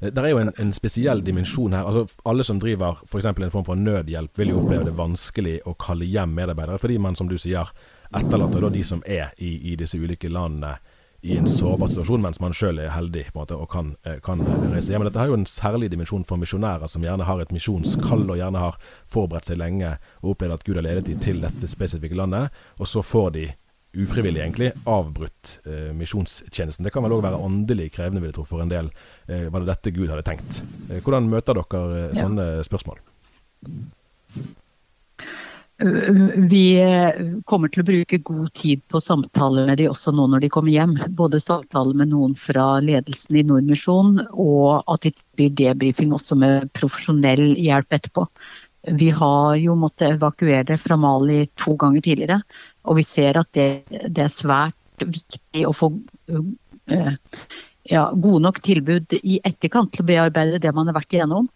Eh, 0.00 0.10
det 0.12 0.22
er 0.22 0.32
jo 0.32 0.40
en, 0.42 0.52
en, 0.60 0.72
spesiell 0.74 1.22
dimensjon 1.24 1.76
her. 1.76 1.86
Altså, 1.88 2.20
alle 2.28 2.46
som 2.46 2.60
driver 2.62 3.00
f.eks. 3.06 3.30
en 3.30 3.54
form 3.54 3.68
for 3.68 3.78
nødhjelp, 3.78 4.38
vil 4.38 4.54
jo 4.54 4.62
oppleve 4.62 4.88
det 4.88 4.96
vanskelig 4.98 5.58
å 5.68 5.76
kalle 5.80 6.08
hjem 6.08 6.36
medarbeidere, 6.36 6.80
fordi 6.82 6.98
man, 7.02 7.16
som 7.18 7.30
du 7.30 7.38
sier, 7.40 7.72
etterlater 8.16 8.70
de 8.70 8.84
som 8.84 9.02
er 9.06 9.32
i, 9.36 9.72
i, 9.72 9.76
disse 9.76 9.98
ulike 9.98 10.30
landene 10.30 10.76
i 11.20 11.34
en 11.34 11.48
sårbar 11.50 11.90
situasjon, 11.90 12.22
mens 12.22 12.38
man 12.40 12.54
sjøl 12.54 12.78
er 12.78 12.92
heldig 12.94 13.24
på 13.32 13.34
en 13.34 13.40
måte, 13.40 13.56
og 13.58 13.70
kan, 13.72 13.94
eh, 14.06 14.20
kan, 14.22 14.44
reise 14.70 14.92
hjem. 14.92 15.02
Men 15.02 15.10
dette 15.10 15.18
har 15.18 15.30
jo 15.32 15.38
en 15.40 15.48
særlig 15.50 15.90
dimensjon 15.90 16.24
for 16.24 16.38
misjonærer, 16.38 16.86
som 16.86 17.02
gjerne 17.02 17.26
har 17.26 17.42
et 17.42 17.54
misjonskall, 17.54 18.28
og 18.30 18.38
gjerne 18.38 18.62
har 18.62 18.78
forberedt 19.10 19.50
seg 19.50 19.58
lenge 19.58 19.96
og 20.22 20.36
opplevd 20.36 20.54
at 20.54 20.66
Gud 20.66 20.78
har 20.78 20.86
ledet 20.86 21.08
dem 21.10 21.18
til 21.22 21.42
dette 21.42 21.70
spesifikke 21.70 22.18
landet, 22.18 22.54
og 22.78 22.86
så 22.86 23.02
får 23.02 23.32
de 23.34 23.48
ufrivillig 23.98 24.40
egentlig 24.44 24.70
avbrutt 24.86 25.58
eh, 25.66 25.90
misjonstjenesten. 25.96 26.84
Det 26.84 26.92
kan 26.94 27.04
vel 27.04 27.16
òg 27.16 27.24
være 27.24 27.40
åndelig 27.40 27.90
krevende, 27.96 28.22
vil 28.22 28.30
jeg 28.30 28.38
tro, 28.38 28.46
for 28.48 28.62
en 28.62 28.72
del. 28.72 28.90
Eh, 29.26 29.48
var 29.52 29.64
det 29.64 29.72
dette 29.72 29.94
Gud 29.96 30.12
hadde 30.12 30.26
tenkt? 30.28 30.62
Eh, 30.88 31.00
hvordan 31.02 31.30
møter 31.32 31.58
dere 31.58 32.02
eh, 32.04 32.16
sånne 32.18 32.48
ja. 32.58 32.66
spørsmål? 32.68 33.00
Vi 35.78 36.62
eh, 36.82 37.18
kommer 37.46 37.70
til 37.70 37.84
å 37.84 37.86
bruke 37.86 38.18
god 38.26 38.48
tid 38.58 38.80
på 38.90 38.98
samtaler 38.98 39.68
med 39.68 39.78
de 39.78 39.86
også 39.86 40.10
nå 40.10 40.24
når 40.32 40.42
de 40.42 40.50
kommer 40.50 40.74
hjem. 40.74 40.96
Både 41.14 41.38
samtaler 41.38 41.94
med 42.00 42.10
noen 42.10 42.34
fra 42.38 42.80
ledelsen 42.82 43.38
i 43.38 43.44
Nordmisjon, 43.46 44.16
og 44.34 44.82
at 44.90 45.06
det 45.06 45.14
blir 45.38 45.54
debrifing 45.60 46.10
også 46.16 46.38
med 46.40 46.66
profesjonell 46.74 47.52
hjelp 47.54 47.94
etterpå. 47.94 48.26
Vi 48.98 49.12
har 49.14 49.54
jo 49.60 49.76
måttet 49.78 50.16
evakuere 50.16 50.78
fra 50.80 50.98
Mali 50.98 51.44
to 51.60 51.76
ganger 51.78 52.02
tidligere. 52.02 52.40
Og 52.88 52.98
vi 52.98 53.06
ser 53.06 53.38
at 53.38 53.50
det, 53.54 53.84
det 53.90 54.24
er 54.24 54.32
svært 54.32 55.04
viktig 55.04 55.62
å 55.68 55.74
få 55.76 55.92
uh, 55.94 57.12
ja, 57.86 58.08
gode 58.10 58.42
nok 58.48 58.58
tilbud 58.64 59.14
i 59.20 59.38
etterkant 59.46 59.92
til 59.94 60.02
å 60.02 60.08
bearbeide 60.10 60.62
det 60.62 60.74
man 60.74 60.90
har 60.90 60.98
vært 60.98 61.14
igjennom. 61.14 61.46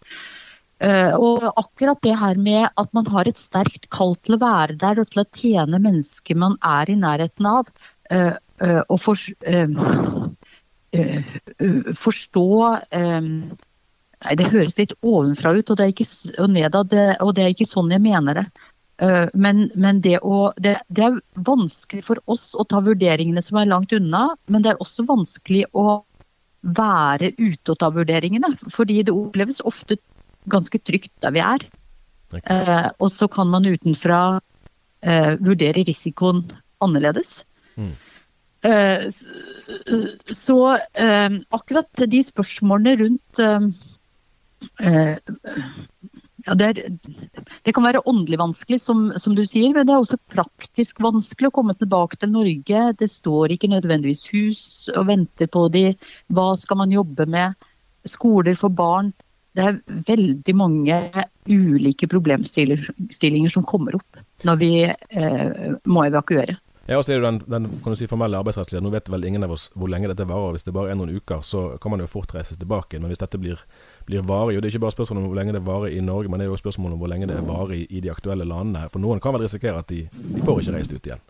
Uh, 0.83 1.13
og 1.15 1.45
akkurat 1.53 2.01
det 2.03 2.15
her 2.19 2.39
med 2.41 2.65
at 2.79 2.89
man 2.97 3.05
har 3.13 3.29
et 3.29 3.39
sterkt 3.39 3.85
kall 3.93 4.15
til 4.19 4.35
å 4.35 4.41
være 4.41 4.75
der 4.81 4.99
og 4.99 5.11
til 5.13 5.21
å 5.21 5.29
tjene 5.37 5.79
mennesker 5.79 6.39
man 6.39 6.57
er 6.65 6.91
i 6.91 6.97
nærheten 6.99 7.47
av, 7.47 7.69
uh, 8.11 8.35
og 8.89 8.97
for, 9.01 9.19
forstå 11.99 12.47
Nei, 12.93 14.35
det 14.39 14.45
høres 14.53 14.77
litt 14.77 14.93
ovenfra 15.03 15.51
ut, 15.57 15.67
og 15.67 15.75
det 15.79 15.83
er 15.83 15.91
ikke, 15.91 16.05
og 16.39 16.51
nedad, 16.53 16.93
og 17.25 17.31
det 17.35 17.43
er 17.43 17.51
ikke 17.51 17.67
sånn 17.67 17.91
jeg 17.91 18.03
mener 18.05 18.37
det. 18.39 18.45
Eh, 19.01 19.27
men, 19.33 19.67
men 19.75 20.01
det, 20.01 20.19
å, 20.21 20.51
det, 20.61 20.77
det, 20.93 21.07
er 21.07 21.43
vanskelig 21.47 22.03
for 22.05 22.21
oss 22.29 22.51
å 22.55 22.65
ta 22.69 22.81
vurderingene 22.85 23.41
som 23.43 23.59
er 23.59 23.71
langt 23.71 23.93
unna, 23.95 24.29
men 24.47 24.63
det 24.63 24.73
er 24.73 24.83
også 24.83 25.07
vanskelig 25.09 25.65
å 25.73 26.03
være 26.63 27.33
ute 27.39 27.73
og 27.73 27.79
ta 27.81 27.89
vurderingene. 27.93 28.53
Fordi 28.71 29.01
det 29.03 29.15
oppleves 29.15 29.63
ofte 29.67 29.97
ganske 30.49 30.79
trygt 30.79 31.13
der 31.23 31.35
vi 31.35 31.43
er. 31.43 31.65
Eh, 32.33 32.89
og 32.97 33.11
så 33.13 33.27
kan 33.31 33.51
man 33.51 33.67
utenfra 33.69 34.39
eh, 35.05 35.33
vurdere 35.39 35.85
risikoen 35.85 36.45
annerledes. 36.83 37.43
Mm. 37.77 37.93
Eh, 38.63 39.09
så 40.31 40.59
eh, 40.75 41.29
akkurat 41.49 42.05
de 42.07 42.23
spørsmålene 42.23 42.95
rundt 43.03 43.39
eh, 43.43 43.67
ja, 46.45 46.55
det, 46.59 46.67
er, 46.67 46.79
det, 47.63 47.73
kan 47.75 47.85
være 47.85 48.03
åndelig 48.07 48.39
vanskelig, 48.39 48.79
som, 48.81 49.05
som, 49.19 49.35
du 49.35 49.43
sier, 49.47 49.71
men 49.75 49.87
det 49.87 49.95
er 49.95 50.01
også 50.03 50.19
praktisk 50.31 50.99
vanskelig 51.03 51.51
å 51.51 51.55
komme 51.55 51.75
tilbake 51.79 52.19
til 52.19 52.33
Norge. 52.33 52.85
Det 52.99 53.09
står 53.11 53.55
ikke 53.55 53.71
nødvendigvis 53.71 54.25
hus 54.33 54.63
og 54.95 55.07
venter 55.11 55.51
på 55.51 55.67
de. 55.73 55.85
Hva 56.33 56.53
skal 56.59 56.83
man 56.83 56.95
jobbe 56.95 57.27
med? 57.31 57.55
Skoler 58.07 58.57
for 58.59 58.73
barn. 58.75 59.13
Det 59.53 59.63
er 59.63 59.79
veldig 60.07 60.55
mange 60.57 60.99
ulike 61.45 62.07
problemstillinger 62.09 63.51
som 63.53 63.65
kommer 63.67 63.99
opp 63.99 64.21
når 64.47 64.61
vi 64.61 64.71
eh, 64.89 65.73
må 65.85 66.05
evakuere. 66.07 66.57
Ja, 66.83 66.97
og 66.97 67.05
så 67.07 67.13
er 67.13 67.21
det 67.21 67.29
den, 67.29 67.37
den 67.47 67.67
kan 67.79 67.93
du 67.93 67.95
si, 67.95 68.09
formelle 68.11 68.35
arbeidsrettslige. 68.41 68.81
Nå 68.83 68.89
vet 68.91 69.07
vel 69.07 69.23
ingen 69.23 69.45
av 69.45 69.53
oss 69.55 69.69
hvor 69.71 69.87
lenge 69.87 70.09
dette 70.11 70.25
varer. 70.27 70.57
Hvis 70.57 70.65
det 70.67 70.73
bare 70.75 70.91
er 70.91 70.97
noen 70.99 71.13
uker, 71.15 71.39
så 71.47 71.77
kan 71.79 71.93
man 71.93 72.03
jo 72.03 72.09
fort 72.11 72.33
reise 72.35 72.57
tilbake. 72.59 72.99
Men 72.99 73.13
hvis 73.13 73.21
dette 73.21 73.39
blir, 73.39 73.61
blir 74.09 74.25
varig, 74.27 74.57
og 74.57 74.63
det 74.63 74.67
er 74.67 74.73
ikke 74.73 74.83
bare 74.83 74.95
spørsmål 74.97 75.21
om 75.21 75.29
hvor 75.29 75.39
lenge 75.39 75.55
det 75.55 75.63
varer 75.63 75.95
i 75.95 76.01
Norge, 76.03 76.31
men 76.31 76.41
det 76.41 76.49
er 76.49 76.51
jo 76.51 76.59
spørsmål 76.59 76.97
om 76.97 76.99
hvor 76.99 77.13
lenge 77.13 77.29
det 77.31 77.37
er 77.39 77.47
varig 77.47 77.85
i 77.87 78.03
de 78.03 78.11
aktuelle 78.11 78.47
landene. 78.49 78.89
For 78.91 79.03
noen 79.03 79.23
kan 79.23 79.35
vel 79.35 79.45
risikere 79.45 79.79
at 79.79 79.93
de, 79.93 80.01
de 80.11 80.43
får 80.43 80.59
ikke 80.59 80.75
reist 80.75 80.97
ut 80.97 81.07
igjen. 81.07 81.23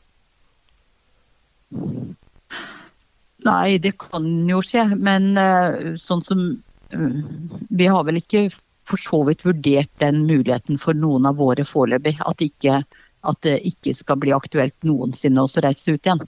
Nei, 3.46 3.78
det 3.84 3.94
kan 4.02 4.26
jo 4.50 4.62
skje. 4.66 4.88
Men 4.98 5.36
uh, 5.38 5.94
sånn 6.02 6.26
som 6.26 6.48
Vi 6.94 7.88
har 7.90 8.06
vel 8.08 8.20
ikke 8.22 8.48
for 8.88 9.00
så 9.00 9.22
vidt 9.28 9.46
vurdert 9.46 9.92
den 10.04 10.26
muligheten 10.28 10.80
for 10.82 10.98
noen 10.98 11.26
av 11.30 11.40
våre 11.40 11.66
foreløpig. 11.68 12.18
At 12.28 12.44
ikke 12.44 12.82
at 13.24 13.40
det 13.46 13.60
ikke 13.68 13.94
skal 13.96 14.20
bli 14.20 14.34
aktuelt 14.36 14.76
noensinne 14.84 15.44
å 15.44 15.64
reise 15.64 15.96
ut 15.96 16.08
igjen. 16.08 16.24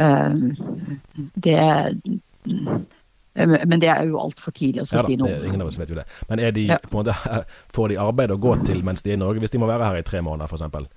Eh, 0.00 0.30
det 1.34 1.58
men 3.34 3.80
det 3.82 3.88
er 3.90 4.04
jo 4.06 4.20
altfor 4.22 4.54
tidlig 4.54 4.84
å 4.84 4.86
ja, 4.86 5.02
si 5.02 5.16
noe 5.18 5.32
om. 5.32 5.46
Ingen 5.48 5.64
av 5.64 5.70
oss 5.72 5.78
vet 5.80 5.90
jo 5.90 5.98
det. 5.98 6.04
Men 6.28 6.42
de, 6.54 6.68
ja. 6.70 6.78
måte, 6.94 7.16
får 7.74 7.90
de 7.90 7.96
arbeid 8.00 8.30
å 8.30 8.40
gå 8.40 8.54
til 8.62 8.84
mens 8.86 9.02
de 9.02 9.10
er 9.10 9.18
i 9.18 9.20
Norge, 9.20 9.42
hvis 9.42 9.54
de 9.54 9.60
må 9.60 9.68
være 9.70 9.88
her 9.90 9.98
i 10.00 10.06
tre 10.06 10.20
måneder 10.24 10.46
f.eks.? 10.46 10.92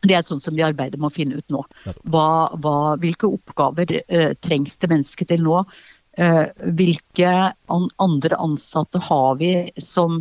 Det 0.00 0.16
er 0.16 0.22
sånn 0.24 0.40
som 0.40 0.54
de 0.56 0.62
arbeider 0.64 1.00
med 1.02 1.10
å 1.10 1.12
finne 1.12 1.40
ut 1.40 1.52
nå. 1.52 1.64
Hva, 2.08 2.28
hva, 2.62 2.76
hvilke 3.02 3.28
oppgaver 3.28 3.98
eh, 4.00 4.30
trengs 4.40 4.78
det 4.80 4.92
mennesker 4.92 5.28
til 5.28 5.42
nå? 5.44 5.64
Eh, 6.20 6.44
hvilke 6.76 7.30
an, 7.72 7.88
andre 8.02 8.36
ansatte 8.36 9.00
har 9.08 9.40
vi 9.40 9.54
som 9.80 10.20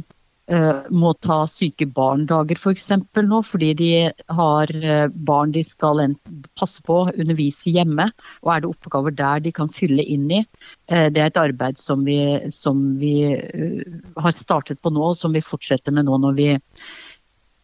Eh, 0.49 0.85
må 0.89 1.11
ta 1.21 1.43
syke 1.45 1.85
barn-dager 1.93 2.57
f.eks. 2.57 2.87
For 3.13 3.27
nå, 3.27 3.39
fordi 3.45 3.67
de 3.77 3.89
har 4.33 4.71
eh, 4.73 5.05
barn 5.13 5.51
de 5.53 5.61
skal 5.65 6.01
passe 6.57 6.81
på, 6.87 7.03
undervise 7.11 7.69
hjemme. 7.75 8.07
Og 8.41 8.53
er 8.55 8.63
det 8.63 8.71
oppgaver 8.71 9.13
der 9.13 9.43
de 9.45 9.53
kan 9.53 9.69
fylle 9.73 10.01
inn 10.01 10.25
i. 10.33 10.41
Det 10.89 11.21
er 11.21 11.29
et 11.29 11.37
arbeid 11.37 11.77
som 11.77 12.01
vi, 12.07 12.17
som 12.49 12.81
vi 12.97 13.13
har 13.29 14.33
startet 14.33 14.81
på 14.81 14.89
nå, 14.93 15.11
og 15.11 15.19
som 15.19 15.35
vi 15.35 15.45
fortsetter 15.45 15.93
med 15.93 16.09
nå 16.09 16.17
når 16.23 16.39
vi 16.39 16.49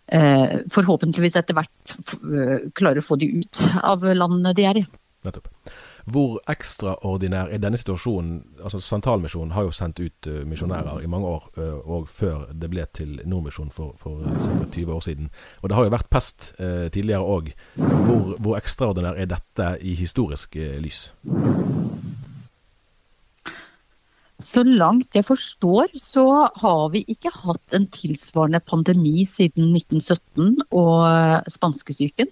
forhåpentligvis 0.06 1.40
etter 1.40 1.58
hvert 1.58 1.94
klarer 2.78 3.02
å 3.02 3.06
få 3.08 3.18
de 3.18 3.32
ut 3.40 3.62
av 3.82 4.06
landene 4.06 4.54
de 4.54 4.68
er 4.70 4.82
i. 4.84 4.86
Nettopp. 5.26 5.50
Hvor 6.06 6.38
ekstraordinær 6.52 7.50
er 7.50 7.62
denne 7.62 7.80
situasjonen? 7.82 8.36
Altså 8.62 8.80
Santalmisjonen 8.80 9.56
har 9.56 9.66
jo 9.66 9.72
sendt 9.74 10.00
ut 10.00 10.28
uh, 10.30 10.44
misjonærer 10.46 11.02
i 11.02 11.10
mange 11.10 11.28
år, 11.28 11.48
uh, 11.58 11.80
og 11.96 12.10
før 12.10 12.46
det 12.54 12.70
ble 12.70 12.86
til 12.94 13.16
Nordmisjonen 13.26 13.74
for, 13.74 13.96
for 13.98 14.22
uh, 14.22 14.68
20 14.72 14.94
år 14.94 15.02
siden. 15.02 15.32
Og 15.62 15.70
det 15.70 15.78
har 15.78 15.88
jo 15.88 15.96
vært 15.96 16.12
pest 16.14 16.52
uh, 16.60 16.86
tidligere 16.94 17.26
òg. 17.26 17.50
Hvor, 17.76 18.36
hvor, 18.38 18.58
ekstraordinær 18.60 19.18
er 19.18 19.32
dette 19.34 19.72
i 19.82 19.96
historisk 19.98 20.56
lys? 20.56 21.08
Så 24.40 24.62
langt 24.64 25.16
jeg 25.16 25.26
forstår, 25.26 25.90
så 25.98 26.28
har 26.62 26.90
vi 26.94 27.02
ikke 27.10 27.34
hatt 27.34 27.74
en 27.74 27.88
tilsvarende 27.90 28.60
pandemi 28.62 29.26
siden 29.26 29.74
1917 29.74 30.68
og 30.70 31.50
spanskesyken 31.50 32.30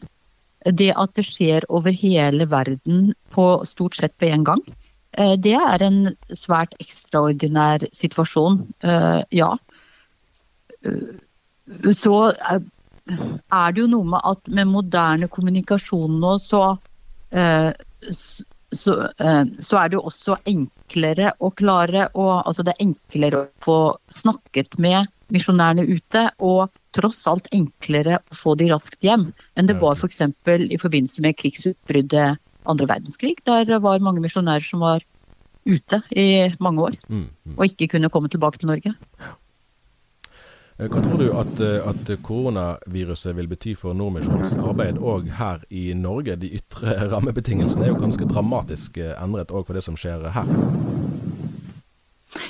det 0.71 0.91
at 0.95 1.13
det 1.17 1.25
skjer 1.27 1.65
over 1.69 1.95
hele 1.95 2.47
verden 2.49 3.11
på 3.33 3.47
stort 3.67 3.97
sett 3.99 4.15
på 4.17 4.29
én 4.31 4.45
gang, 4.47 4.61
eh, 5.17 5.35
det 5.37 5.55
er 5.57 5.83
en 5.83 6.15
svært 6.29 6.75
ekstraordinær 6.79 7.87
situasjon, 7.95 8.61
eh, 8.83 9.23
ja. 9.31 9.51
Eh, 10.83 11.91
så 11.95 12.17
er 12.43 13.73
det 13.73 13.81
jo 13.81 13.87
noe 13.91 14.07
med 14.15 14.21
at 14.23 14.47
med 14.47 14.67
moderne 14.67 15.27
kommunikasjon 15.27 16.19
nå, 16.21 16.37
så, 16.39 16.77
så, 17.31 18.93
så 19.11 19.79
er 19.79 19.89
det 19.89 19.97
jo 19.97 20.03
også 20.07 20.37
enklere 20.47 21.33
å 21.39 21.49
klare 21.51 22.05
å 22.13 22.27
Altså 22.43 22.63
det 22.63 22.75
er 22.75 22.85
enklere 22.85 23.41
å 23.41 23.49
få 23.63 23.77
snakket 24.11 24.77
med 24.79 25.07
misjonærene 25.33 25.85
ute, 25.87 26.25
og 26.43 26.71
tross 26.93 27.23
alt 27.29 27.47
enklere 27.55 28.19
å 28.19 28.37
få 28.37 28.55
de 28.59 28.69
raskt 28.71 29.05
hjem 29.05 29.29
enn 29.57 29.69
det 29.69 29.79
var 29.81 29.97
f.eks. 29.97 30.21
For 30.45 30.61
i 30.61 30.79
forbindelse 30.81 31.23
med 31.25 31.37
krigsutbruddet 31.39 32.41
andre 32.69 32.89
verdenskrig. 32.89 33.37
Der 33.47 33.79
var 33.79 34.03
mange 34.03 34.23
misjonærer 34.23 34.65
som 34.65 34.83
var 34.83 35.03
ute 35.65 36.01
i 36.11 36.51
mange 36.59 36.83
år 36.83 36.99
mm, 37.07 37.23
mm. 37.23 37.55
og 37.55 37.65
ikke 37.65 37.87
kunne 37.95 38.11
komme 38.11 38.29
tilbake 38.29 38.59
til 38.59 38.69
Norge. 38.71 38.93
Eh, 40.79 40.89
hva 40.89 41.01
tror 41.05 41.21
du 41.21 41.27
at, 41.39 41.59
eh, 41.63 41.87
at 41.87 42.11
koronaviruset 42.25 43.35
vil 43.37 43.49
bety 43.51 43.75
for 43.79 43.95
Nordmisjons 43.97 44.55
arbeid 44.57 44.99
òg 44.99 45.29
her 45.37 45.63
i 45.69 45.91
Norge? 45.97 46.35
De 46.41 46.51
ytre 46.59 46.97
rammebetingelsene 47.13 47.87
er 47.87 47.93
jo 47.93 47.99
ganske 48.01 48.27
dramatisk 48.29 48.99
eh, 48.99 49.15
endret 49.21 49.53
òg 49.53 49.67
for 49.67 49.77
det 49.77 49.85
som 49.85 49.97
skjer 49.99 50.29
her. 50.35 50.55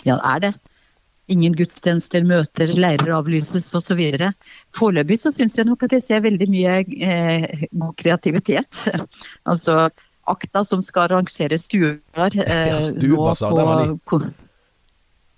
Ja, 0.07 0.15
det 0.15 0.23
er 0.23 0.45
det. 0.47 0.53
Ingen 1.31 1.53
gudstjenester, 1.55 2.25
møter, 2.27 2.73
leirer 2.75 3.13
avlyses 3.15 3.69
osv. 3.77 4.01
Foreløpig 4.75 5.17
så 5.21 5.31
syns 5.31 5.55
jeg 5.55 5.69
nok 5.69 5.85
at 5.87 5.95
jeg 5.95 6.03
ser 6.03 6.23
veldig 6.25 6.47
mye 6.51 6.79
eh, 6.83 7.67
god 7.71 7.93
kreativitet. 8.01 8.81
altså 9.49 9.87
Akta 10.23 10.63
som 10.63 10.79
skal 10.83 11.09
arrangere 11.09 11.57
stuer 11.59 11.97
eh, 12.15 12.67
ja, 12.69 12.79
stuebasar, 12.79 13.51
var 13.51 14.27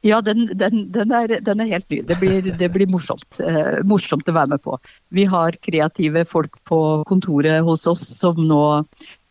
Ja, 0.06 0.20
den, 0.22 0.46
den, 0.54 0.92
den, 0.94 1.12
er, 1.12 1.40
den, 1.42 1.62
er, 1.62 1.72
helt 1.72 1.90
ny. 1.90 2.04
Det 2.06 2.18
blir, 2.22 2.52
det 2.60 2.70
blir 2.74 2.90
morsomt. 2.90 3.40
Eh, 3.42 3.82
morsomt 3.86 4.30
å 4.30 4.36
være 4.36 4.54
med 4.54 4.62
på. 4.66 4.78
Vi 5.10 5.26
har 5.30 5.58
kreative 5.66 6.26
folk 6.30 6.60
på 6.70 6.80
kontoret 7.10 7.66
hos 7.66 7.88
oss 7.90 8.06
som 8.20 8.38
nå 8.38 8.62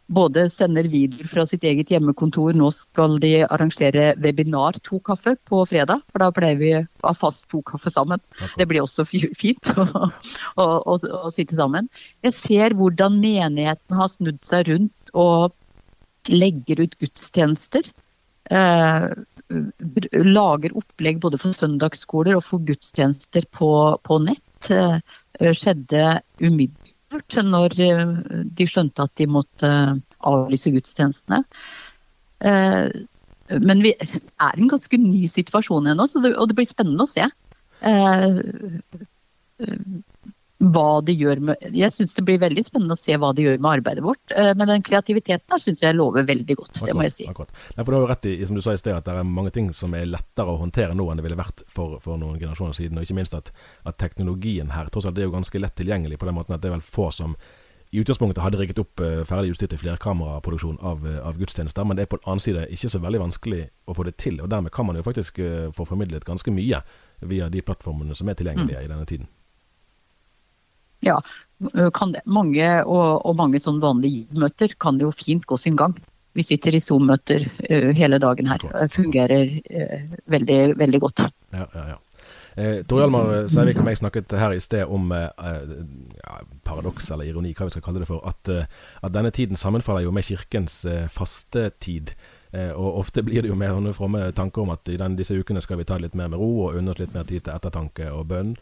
både 0.06 0.48
sender 0.52 0.86
videoer 0.90 1.28
fra 1.28 1.44
sitt 1.48 1.64
eget 1.64 1.90
hjemmekontor. 1.92 2.52
Nå 2.56 2.70
skal 2.74 3.16
de 3.22 3.32
arrangere 3.46 4.12
webinar 4.22 4.76
to 4.84 5.00
kaffe 5.04 5.36
på 5.48 5.62
fredag, 5.68 6.02
for 6.12 6.24
da 6.24 6.30
pleier 6.34 6.60
vi 6.60 6.72
å 6.76 6.84
ha 7.06 7.14
fast 7.16 7.48
to 7.52 7.62
kaffe 7.66 7.92
sammen. 7.92 8.22
Det 8.58 8.68
blir 8.70 8.84
også 8.84 9.06
fint 9.08 9.72
å, 9.74 9.86
å, 10.60 10.64
å, 10.64 10.96
å, 10.96 11.32
sitte 11.34 11.56
sammen. 11.58 11.88
Jeg 12.26 12.36
ser 12.36 12.76
hvordan 12.78 13.20
menigheten 13.22 13.98
har 13.98 14.10
snudd 14.12 14.42
seg 14.44 14.68
rundt 14.70 15.14
og 15.14 15.54
legger 16.32 16.84
ut 16.84 16.98
gudstjenester. 17.00 17.88
Eh, 18.52 19.08
lager 20.24 20.74
opplegg 20.76 21.20
både 21.20 21.40
for 21.40 21.56
søndagsskoler 21.56 22.36
og 22.36 22.44
for 22.44 22.64
gudstjenester 22.64 23.46
på, 23.56 23.70
på 24.04 24.20
nett. 24.24 24.70
Eh, 24.72 25.52
skjedde 25.56 26.18
umiddelbart 26.40 26.83
supert 27.14 27.44
når 27.46 27.74
eh, 27.82 28.14
de 28.56 28.66
skjønte 28.66 29.04
at 29.04 29.14
de 29.18 29.26
måtte 29.30 29.66
eh, 29.68 29.94
avlyse 30.26 30.70
gudstjenestene. 30.74 31.44
Eh, 32.44 32.88
men 33.60 33.82
vi 33.84 33.92
er 33.92 34.56
i 34.56 34.62
en 34.62 34.70
ganske 34.70 34.96
ny 34.98 35.26
situasjon 35.28 35.86
ennå, 35.92 36.06
og 36.06 36.48
det 36.48 36.56
blir 36.56 36.66
spennende 36.68 37.04
å 37.04 37.10
se 37.10 37.28
hva 40.72 41.00
de 41.04 41.14
gjør 41.16 41.40
med 41.48 41.64
Jeg 41.74 41.92
syns 41.92 42.14
det 42.16 42.24
blir 42.26 42.40
veldig 42.42 42.62
spennende 42.64 42.96
å 42.96 43.00
se 43.00 43.16
hva 43.20 43.32
de 43.36 43.46
gjør 43.46 43.58
med 43.60 43.80
arbeidet 43.80 44.04
vårt. 44.04 44.22
Eh, 44.32 44.52
men 44.56 44.70
den 44.70 44.84
kreativiteten 44.86 45.54
her 45.54 45.62
syns 45.62 45.82
jeg 45.84 45.96
lover 45.96 46.26
veldig 46.28 46.56
godt, 46.60 46.70
akkurat, 46.72 46.88
det 46.88 46.96
må 46.96 47.06
jeg 47.06 47.14
si. 47.16 47.26
Akkurat. 47.30 47.52
Nei, 47.74 47.82
for 47.82 47.90
Du 47.90 47.96
har 47.96 48.04
jo 48.04 48.10
rett 48.12 48.28
i 48.30 48.36
som 48.46 48.58
du 48.58 48.62
sa 48.64 48.74
i 48.74 48.80
sted, 48.80 48.94
at 48.96 49.08
det 49.08 49.16
er 49.18 49.26
mange 49.28 49.52
ting 49.54 49.72
som 49.76 49.94
er 49.94 50.08
lettere 50.08 50.54
å 50.54 50.60
håndtere 50.62 50.96
nå 50.96 51.08
enn 51.10 51.20
det 51.20 51.26
ville 51.26 51.40
vært 51.40 51.64
for, 51.68 51.98
for 52.04 52.20
noen 52.20 52.40
generasjoner 52.40 52.76
siden. 52.76 52.98
Og 52.98 53.06
ikke 53.06 53.18
minst 53.18 53.36
at, 53.36 53.52
at, 53.84 53.98
teknologien 54.00 54.72
her 54.74 54.88
tross 54.92 55.06
alt 55.08 55.18
er 55.18 55.28
jo 55.28 55.34
ganske 55.34 55.60
lett 55.60 55.76
tilgjengelig 55.78 56.18
på 56.20 56.28
den 56.28 56.36
måten 56.36 56.56
at 56.56 56.62
det 56.62 56.70
er 56.70 56.78
vel 56.78 56.84
få 56.86 57.10
som 57.14 57.36
i 57.94 58.00
utgangspunktet 58.02 58.42
hadde 58.42 58.58
rigget 58.58 58.80
opp 58.82 59.00
uh, 59.04 59.22
ferdig 59.28 59.52
utstyr 59.52 59.68
til 59.70 59.78
flerkameraproduksjon 59.78 60.80
av, 60.82 61.04
uh, 61.06 61.20
av, 61.28 61.38
gudstjenester, 61.38 61.86
men 61.86 61.94
det 61.94 62.04
er 62.04 62.10
på 62.10 62.18
den 62.18 62.26
annen 62.26 62.42
side 62.42 62.64
ikke 62.74 62.90
så 62.90 62.98
veldig 62.98 63.20
vanskelig 63.22 63.60
å 63.86 63.94
få 63.94 64.08
det 64.08 64.16
til. 64.18 64.40
og 64.42 64.50
Dermed 64.50 64.74
kan 64.74 64.88
man 64.88 64.98
jo 64.98 65.06
faktisk 65.06 65.38
få 65.76 65.86
formidlet 65.86 66.26
ganske 66.26 66.50
mye 66.50 66.82
via 67.22 67.48
de 67.48 67.62
plattformene 67.62 68.18
som 68.18 68.28
er 68.28 68.40
tilgjengelige 68.40 68.82
mm. 68.82 68.84
i 68.84 68.90
denne 68.90 69.06
tiden. 69.06 69.30
Ja, 71.04 71.18
det, 71.58 72.22
mange 72.26 72.70
og, 72.82 73.22
og 73.24 73.36
mange 73.38 73.60
sånn 73.62 73.80
vanlige 73.82 74.26
møter 74.40 74.74
kan 74.80 74.98
jo 75.00 75.12
fint 75.14 75.46
gå 75.46 75.58
sin 75.60 75.78
gang. 75.78 75.96
Vi 76.34 76.42
sitter 76.42 76.74
i 76.74 76.80
Zoom-møter 76.82 77.44
hele 77.94 78.18
dagen 78.18 78.48
her. 78.50 78.64
Fungerer 78.90 79.52
veldig, 80.26 80.58
veldig 80.80 81.00
godt. 81.04 81.22
Ja, 81.54 81.68
ja, 81.68 81.84
ja. 81.92 82.00
Eh, 82.56 82.80
Tor 82.86 83.02
Hjalmar 83.02 83.48
Seivik 83.50 83.80
og 83.82 83.86
meg 83.86 83.98
snakket 83.98 84.34
her 84.38 84.54
i 84.54 84.60
sted 84.62 84.86
om 84.86 85.10
eh, 85.14 85.30
ja, 86.20 86.36
paradoks 86.66 87.10
eller 87.10 87.26
ironi, 87.26 87.50
hva 87.54 87.66
vi 87.66 87.74
skal 87.74 87.84
kalle 87.86 88.02
det 88.02 88.10
for. 88.10 88.22
At, 88.26 88.50
at 89.02 89.14
denne 89.14 89.32
tiden 89.34 89.58
sammenfaller 89.58 90.06
jo 90.06 90.14
med 90.14 90.26
kirkens 90.26 90.84
eh, 90.86 91.06
fastetid. 91.10 92.14
Eh, 92.54 92.70
og 92.70 93.00
ofte 93.00 93.24
blir 93.26 93.42
det 93.42 93.50
jo 93.50 93.58
mer 93.58 93.74
fromme 93.96 94.28
tanker 94.32 94.62
om 94.62 94.70
at 94.70 94.88
i 94.88 94.98
den, 95.00 95.16
disse 95.18 95.34
ukene 95.34 95.62
skal 95.64 95.80
vi 95.80 95.86
ta 95.88 95.98
det 95.98 96.08
litt 96.08 96.18
mer 96.18 96.30
med 96.30 96.38
ro 96.38 96.68
og 96.68 96.78
unne 96.78 96.94
oss 96.94 97.02
litt 97.02 97.14
mer 97.14 97.26
tid 97.26 97.46
til 97.46 97.56
ettertanke 97.56 98.12
og 98.14 98.28
bønn. 98.30 98.54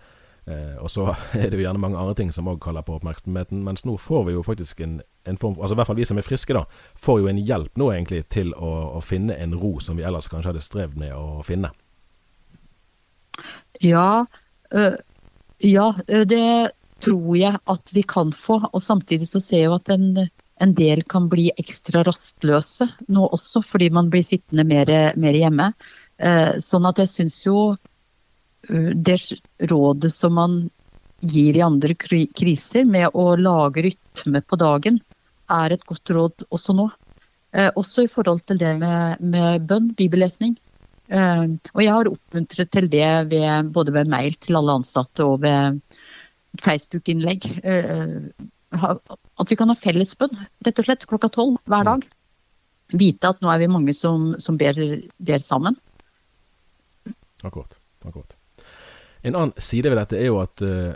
Eh, 0.47 0.75
og 0.83 0.91
så 0.91 1.07
er 1.39 1.51
det 1.51 1.61
jo 1.61 1.65
gjerne 1.67 1.83
mange 1.83 1.99
andre 1.99 2.17
ting 2.19 2.33
som 2.35 2.51
òg 2.51 2.61
kaller 2.63 2.85
på 2.87 2.97
oppmerksomheten. 2.99 3.63
Mens 3.67 3.87
nå 3.89 3.97
får 4.01 4.27
vi 4.29 4.37
jo 4.37 4.43
faktisk 4.47 4.83
en, 4.83 5.01
en, 5.29 5.39
form 5.39 5.57
Altså 5.61 5.77
i 5.77 5.81
hvert 5.81 5.91
fall 5.91 6.01
vi 6.01 6.09
som 6.09 6.19
er 6.19 6.27
friske, 6.27 6.57
da, 6.57 6.65
får 6.99 7.23
jo 7.23 7.31
en 7.31 7.41
hjelp 7.41 7.79
nå 7.81 7.93
egentlig 7.95 8.25
til 8.35 8.53
å, 8.55 8.73
å 8.99 9.01
finne 9.05 9.39
en 9.39 9.55
ro 9.59 9.77
som 9.85 9.99
vi 9.99 10.07
ellers 10.07 10.31
kanskje 10.33 10.53
hadde 10.53 10.67
strevd 10.67 10.99
med 11.01 11.15
å 11.17 11.43
finne. 11.47 11.73
Ja, 13.83 14.27
øh, 14.75 14.97
ja 15.63 15.89
det 16.07 16.47
tror 17.03 17.35
jeg 17.39 17.59
at 17.71 17.95
vi 17.95 18.05
kan 18.07 18.35
få. 18.35 18.61
Og 18.73 18.83
samtidig 18.83 19.29
så 19.31 19.43
ser 19.43 19.63
jeg 19.65 19.71
jo 19.71 19.79
at 19.79 19.91
en, 19.95 20.27
en 20.63 20.75
del 20.79 21.03
kan 21.11 21.29
bli 21.31 21.49
ekstra 21.59 22.05
rastløse 22.07 22.89
nå 23.11 23.27
også, 23.27 23.65
fordi 23.67 23.91
man 23.95 24.11
blir 24.13 24.27
sittende 24.27 24.67
mer, 24.69 24.93
mer 25.19 25.39
hjemme. 25.39 25.73
Eh, 26.23 26.59
sånn 26.63 26.87
at 26.87 27.01
jeg 27.03 27.11
syns 27.11 27.41
jo 27.47 27.73
det 28.69 29.17
rådet 29.71 30.13
som 30.15 30.37
man 30.39 30.57
gir 31.23 31.57
i 31.57 31.63
andre 31.63 31.95
kriser 31.95 32.85
med 32.89 33.15
å 33.15 33.33
lage 33.39 33.85
rytme 33.87 34.43
på 34.43 34.59
dagen, 34.59 34.99
er 35.53 35.75
et 35.75 35.85
godt 35.87 36.11
råd 36.15 36.47
også 36.51 36.75
nå. 36.77 36.89
Eh, 37.53 37.71
også 37.77 38.07
i 38.07 38.11
forhold 38.11 38.43
til 38.49 38.61
det 38.61 38.73
med, 38.81 39.21
med 39.21 39.67
bønn, 39.69 39.93
bibellesning. 39.99 40.57
Eh, 41.13 41.45
og 41.75 41.83
jeg 41.85 41.93
har 41.93 42.11
oppmuntret 42.11 42.73
til 42.73 42.89
det 42.93 43.11
ved, 43.31 43.71
både 43.75 43.95
ved 43.95 44.11
mail 44.11 44.35
til 44.41 44.59
alle 44.59 44.79
ansatte 44.81 45.27
og 45.29 45.43
ved 45.45 45.83
Facebook-innlegg. 46.63 47.47
Eh, 47.63 48.19
at 48.73 49.53
vi 49.53 49.59
kan 49.61 49.71
ha 49.71 49.77
felles 49.77 50.15
bønn, 50.19 50.45
rett 50.65 50.81
og 50.81 50.89
slett, 50.89 51.09
klokka 51.09 51.31
tolv 51.33 51.61
hver 51.69 51.87
dag. 51.91 52.07
Vite 52.93 53.31
at 53.31 53.41
nå 53.45 53.51
er 53.53 53.63
vi 53.63 53.73
mange 53.73 53.95
som, 53.97 54.33
som 54.41 54.59
ber, 54.61 54.77
ber 55.21 55.45
sammen. 55.45 55.77
Akkurat. 57.43 57.77
akkurat. 58.05 58.37
En 59.23 59.37
annen 59.39 59.55
side 59.57 59.91
ved 59.91 59.99
dette 60.01 60.19
er 60.19 60.31
jo 60.31 60.41
at 60.43 60.63
uh, 60.67 60.95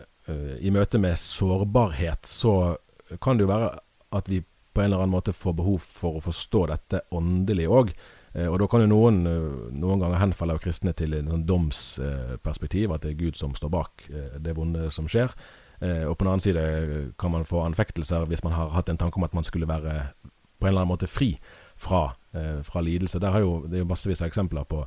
i 0.59 0.73
møte 0.75 0.99
med 0.99 1.19
sårbarhet, 1.21 2.27
så 2.27 2.77
kan 3.23 3.39
det 3.39 3.47
jo 3.47 3.53
være 3.53 3.71
at 4.19 4.31
vi 4.31 4.41
på 4.43 4.83
en 4.83 4.91
eller 4.91 5.05
annen 5.05 5.15
måte 5.15 5.35
får 5.37 5.55
behov 5.57 5.85
for 5.87 6.19
å 6.19 6.25
forstå 6.25 6.65
dette 6.73 7.05
åndelig 7.15 7.69
òg. 7.71 7.93
Uh, 8.35 8.49
og 8.49 8.59
da 8.61 8.69
kan 8.71 8.83
jo 8.83 8.91
noen 8.91 9.21
noen 9.23 10.03
ganger 10.03 10.19
henfalle 10.25 10.57
av 10.57 10.65
kristne 10.65 10.95
til 10.99 11.15
en 11.15 11.31
sånn 11.31 11.47
domsperspektiv, 11.47 12.91
at 12.97 13.07
det 13.07 13.15
er 13.15 13.21
Gud 13.21 13.39
som 13.39 13.55
står 13.55 13.73
bak 13.73 14.09
det 14.43 14.57
vonde 14.59 14.91
som 14.95 15.07
skjer. 15.11 15.31
og 15.79 16.17
på 16.17 16.25
den 16.25 16.31
annen 16.33 16.41
side 16.41 16.61
kan 17.21 17.31
man 17.31 17.45
få 17.45 17.61
anfektelser 17.61 18.25
hvis 18.27 18.43
man 18.43 18.55
har 18.57 18.71
hatt 18.73 18.89
en 18.89 18.97
tanke 18.97 19.21
om 19.21 19.25
at 19.25 19.35
man 19.37 19.45
skulle 19.45 19.69
være 19.69 20.09
på 20.59 20.67
en 20.67 20.71
eller 20.73 20.81
annen 20.81 20.95
måte 20.95 21.07
fri 21.07 21.35
fra, 21.77 22.17
fra 22.65 22.81
lidelse. 22.81 23.21
Der 23.21 23.31
har 23.31 23.45
jo, 23.45 23.67
det 23.69 23.77
er 23.77 23.85
jo 23.85 23.91
massevis 23.91 24.23
av 24.23 24.31
eksempler 24.31 24.65
på 24.65 24.87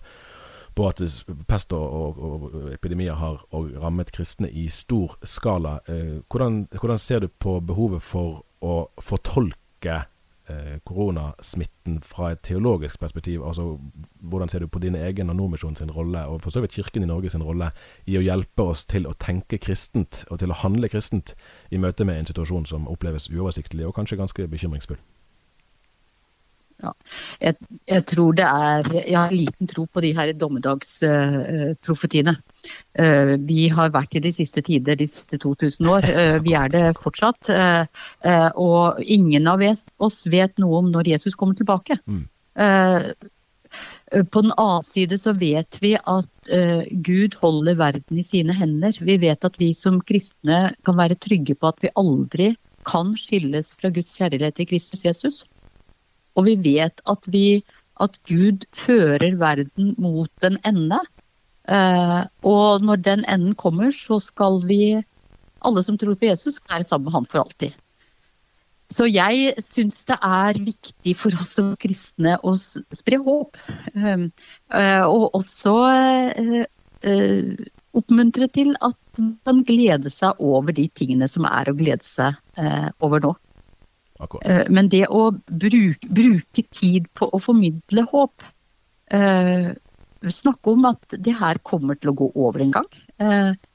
på 0.76 0.88
at 0.90 1.02
pest 1.48 1.74
og, 1.74 1.96
og, 2.20 2.22
og 2.54 2.70
epidemier 2.74 3.18
har 3.20 3.42
rammet 3.54 4.12
kristne 4.16 4.50
i 4.50 4.68
stor 4.74 5.18
skala. 5.24 5.80
Eh, 5.88 6.22
hvordan, 6.30 6.68
hvordan, 6.80 7.00
ser 7.00 7.20
du 7.20 7.28
på 7.28 7.60
behovet 7.60 8.04
for 8.04 8.44
å 8.62 8.76
fortolke 9.02 9.98
eh, 10.50 10.78
koronasmitten 10.86 12.00
fra 12.06 12.32
et 12.34 12.44
teologisk 12.46 13.00
perspektiv? 13.00 13.44
Altså, 13.48 13.78
Hvordan 14.20 14.50
ser 14.50 14.60
du 14.60 14.68
på 14.68 14.80
din 14.84 14.96
egen 14.96 15.30
og 15.30 15.36
Nordmisjonen 15.36 15.92
rolle, 15.96 16.26
og 16.28 16.42
for 16.42 16.52
så 16.52 16.62
vidt 16.62 16.76
Kirken 16.78 17.04
i 17.04 17.10
Norge 17.10 17.30
sin 17.30 17.44
rolle, 17.44 17.72
i 18.06 18.18
å 18.20 18.24
hjelpe 18.24 18.70
oss 18.72 18.86
til 18.86 19.08
å 19.08 19.16
tenke 19.18 19.58
kristent, 19.58 20.26
og 20.30 20.40
til 20.40 20.52
å 20.52 20.60
handle 20.64 20.90
kristent 20.90 21.36
i 21.72 21.78
møte 21.78 22.06
med 22.06 22.20
en 22.20 22.30
situasjon 22.30 22.70
som 22.70 22.88
oppleves 22.88 23.32
uoversiktlig 23.32 23.88
og 23.88 23.96
kanskje 23.96 24.20
ganske 24.20 24.48
bekymringsfull? 24.48 25.00
Ja. 26.80 26.94
Jeg, 27.44 27.58
jeg, 27.90 28.04
tror 28.08 28.36
det 28.38 28.46
er 28.48 28.88
Jeg 28.96 29.18
har 29.18 29.34
liten 29.36 29.68
tro 29.68 29.86
på 29.86 30.04
de 30.04 30.14
her 30.16 30.32
dommedagsprofetiene. 30.40 32.38
Uh, 33.00 33.34
vi 33.48 33.68
har 33.74 33.92
vært 33.96 34.16
i 34.16 34.24
de 34.24 34.32
siste 34.36 34.64
tider 34.66 35.00
de 35.00 35.08
siste 35.10 35.40
2000 35.44 35.90
år. 35.92 36.08
Uh, 36.08 36.38
vi 36.46 36.56
er 36.60 36.72
det 36.72 36.86
fortsatt. 37.00 37.52
Uh, 37.52 38.50
og 38.56 39.04
ingen 39.04 39.50
av 39.52 39.66
oss 40.00 40.24
vet 40.32 40.56
noe 40.62 40.84
om 40.84 40.94
når 40.94 41.12
Jesus 41.16 41.36
kommer 41.40 41.60
tilbake. 41.60 42.00
Mm. 42.08 42.26
På 44.34 44.42
den 44.42 44.56
annen 44.58 44.86
side 44.88 45.20
så 45.22 45.36
vet 45.38 45.78
vi 45.84 45.92
at 45.96 46.50
Gud 47.06 47.36
holder 47.40 47.78
verden 47.80 48.20
i 48.20 48.26
sine 48.26 48.56
hender. 48.58 48.96
Vi 49.06 49.20
vet 49.22 49.46
at 49.46 49.60
vi 49.62 49.70
som 49.78 50.00
kristne 50.02 50.72
kan 50.88 50.98
være 50.98 51.20
trygge 51.22 51.56
på 51.56 51.70
at 51.70 51.86
vi 51.86 51.94
aldri 52.02 52.50
kan 52.90 53.14
skilles 53.20 53.70
fra 53.78 53.94
Guds 53.94 54.18
kjærlighet 54.18 54.64
i 54.64 54.68
Kristus 54.74 55.06
Jesus. 55.06 55.44
Og 56.40 56.48
vi 56.48 56.56
vet 56.64 57.04
at, 57.12 57.28
vi, 57.28 57.60
at 58.00 58.16
Gud 58.30 58.64
fører 58.78 59.36
verden 59.40 59.94
mot 60.00 60.48
en 60.48 60.56
ende. 60.68 61.02
Uh, 61.70 62.24
og 62.48 62.86
når 62.86 63.04
den 63.06 63.26
enden 63.30 63.54
kommer, 63.60 63.92
så 63.94 64.18
skal 64.24 64.64
vi, 64.70 64.98
alle 65.66 65.84
som 65.86 66.00
tror 66.00 66.16
på 66.18 66.30
Jesus, 66.32 66.62
være 66.72 66.88
sammen 66.88 67.10
med 67.10 67.18
han 67.20 67.30
for 67.30 67.44
alltid. 67.44 67.76
Så 68.90 69.06
jeg 69.06 69.52
syns 69.62 70.02
det 70.10 70.18
er 70.26 70.58
viktig 70.66 71.14
for 71.20 71.36
oss 71.38 71.52
som 71.60 71.76
kristne 71.78 72.40
å 72.42 72.56
spre 72.58 73.20
håp. 73.22 73.60
Um, 73.94 74.32
uh, 74.74 75.06
og 75.06 75.36
også 75.38 75.76
uh, 75.86 77.60
oppmuntre 78.00 78.48
til 78.56 78.74
at 78.80 78.98
man 79.20 79.36
kan 79.46 79.62
glede 79.68 80.10
seg 80.14 80.42
over 80.42 80.74
de 80.74 80.88
tingene 80.96 81.28
som 81.30 81.46
er 81.46 81.70
å 81.70 81.78
glede 81.78 82.06
seg 82.06 82.38
over 83.04 83.22
nå. 83.24 83.32
Akkurat. 84.20 84.68
Men 84.70 84.90
det 84.92 85.06
å 85.08 85.30
bruke, 85.32 86.10
bruke, 86.12 86.64
tid 86.76 87.08
på 87.16 87.30
å 87.32 87.40
formidle 87.40 88.04
håp 88.12 88.44
Snakke 90.20 90.74
om 90.74 90.84
at 90.86 91.16
det 91.24 91.32
her 91.40 91.58
kommer 91.66 91.96
til 91.96 92.12
å 92.12 92.18
gå 92.20 92.26
over 92.36 92.62
en 92.62 92.74
gang. 92.76 92.90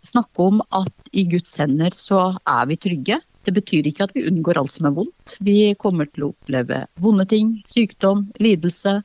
Snakke 0.05 0.45
om 0.45 0.61
at 0.77 1.09
i 1.17 1.25
Guds 1.33 1.57
hender 1.57 1.97
så 1.97 2.27
er 2.45 2.69
vi 2.69 2.77
trygge. 2.77 3.17
Det 3.45 3.53
betyr 3.53 3.89
ikke 3.89 4.07
at 4.07 4.15
vi 4.17 4.25
unngår 4.29 4.59
alt 4.61 4.73
som 4.73 4.89
er 4.89 4.95
vondt. 4.97 5.37
Vi 5.45 5.75
kommer 5.81 6.09
til 6.09 6.27
å 6.27 6.31
oppleve 6.33 6.85
vonde 7.01 7.27
ting, 7.29 7.59
sykdom, 7.69 8.29
lidelse, 8.41 9.03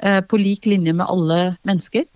eh, 0.00 0.20
på 0.24 0.40
lik 0.40 0.66
linje 0.66 0.94
med 0.96 1.06
alle 1.06 1.56
mennesker. 1.68 2.06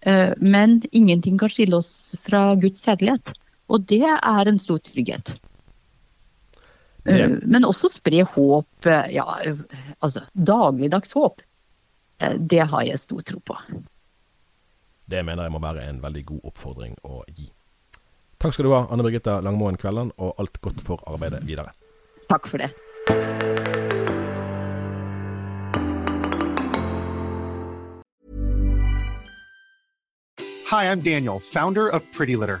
Eh, 0.00 0.34
men 0.40 0.82
ingenting 0.92 1.38
kan 1.40 1.48
skille 1.48 1.80
oss 1.80 2.14
fra 2.20 2.54
Guds 2.60 2.84
kjærlighet. 2.84 3.32
Og 3.68 3.86
det 3.88 4.04
er 4.04 4.48
en 4.48 4.60
stor 4.60 4.78
trygghet. 4.78 5.34
Eh, 7.06 7.18
ja. 7.22 7.28
Men 7.42 7.64
også 7.68 7.90
spre 7.92 8.22
håp. 8.26 8.88
Ja, 9.12 9.26
altså 9.98 10.24
dagligdags 10.32 11.12
håp. 11.16 11.42
Det 12.38 12.64
har 12.70 12.86
jeg 12.88 12.98
stor 12.98 13.20
tro 13.26 13.40
på. 13.44 13.58
Det 15.06 15.22
mener 15.22 15.46
jeg 15.46 15.54
må 15.54 15.60
være 15.62 15.84
en 15.86 16.00
veldig 16.02 16.24
god 16.32 16.48
oppfordring 16.50 16.96
å 17.06 17.20
gi. 17.30 17.46
Takk 18.42 18.56
skal 18.56 18.66
du 18.66 18.72
ha, 18.74 18.82
Anne 18.92 19.04
Birgitta 19.06 19.38
Langmoen 19.40 19.78
Kvelland, 19.80 20.12
og 20.18 20.34
alt 20.42 20.58
godt 20.64 20.82
for 20.84 21.00
arbeidet 21.08 21.44
videre. 21.46 21.72
Takk 22.28 22.48
for 22.50 22.60
det. 22.60 22.72
Hi, 30.66 30.90
I'm 30.90 31.00
Daniel, 31.00 31.38
founder 31.38 31.88
of 31.88 32.02
Pretty 32.12 32.36
Litter. 32.36 32.60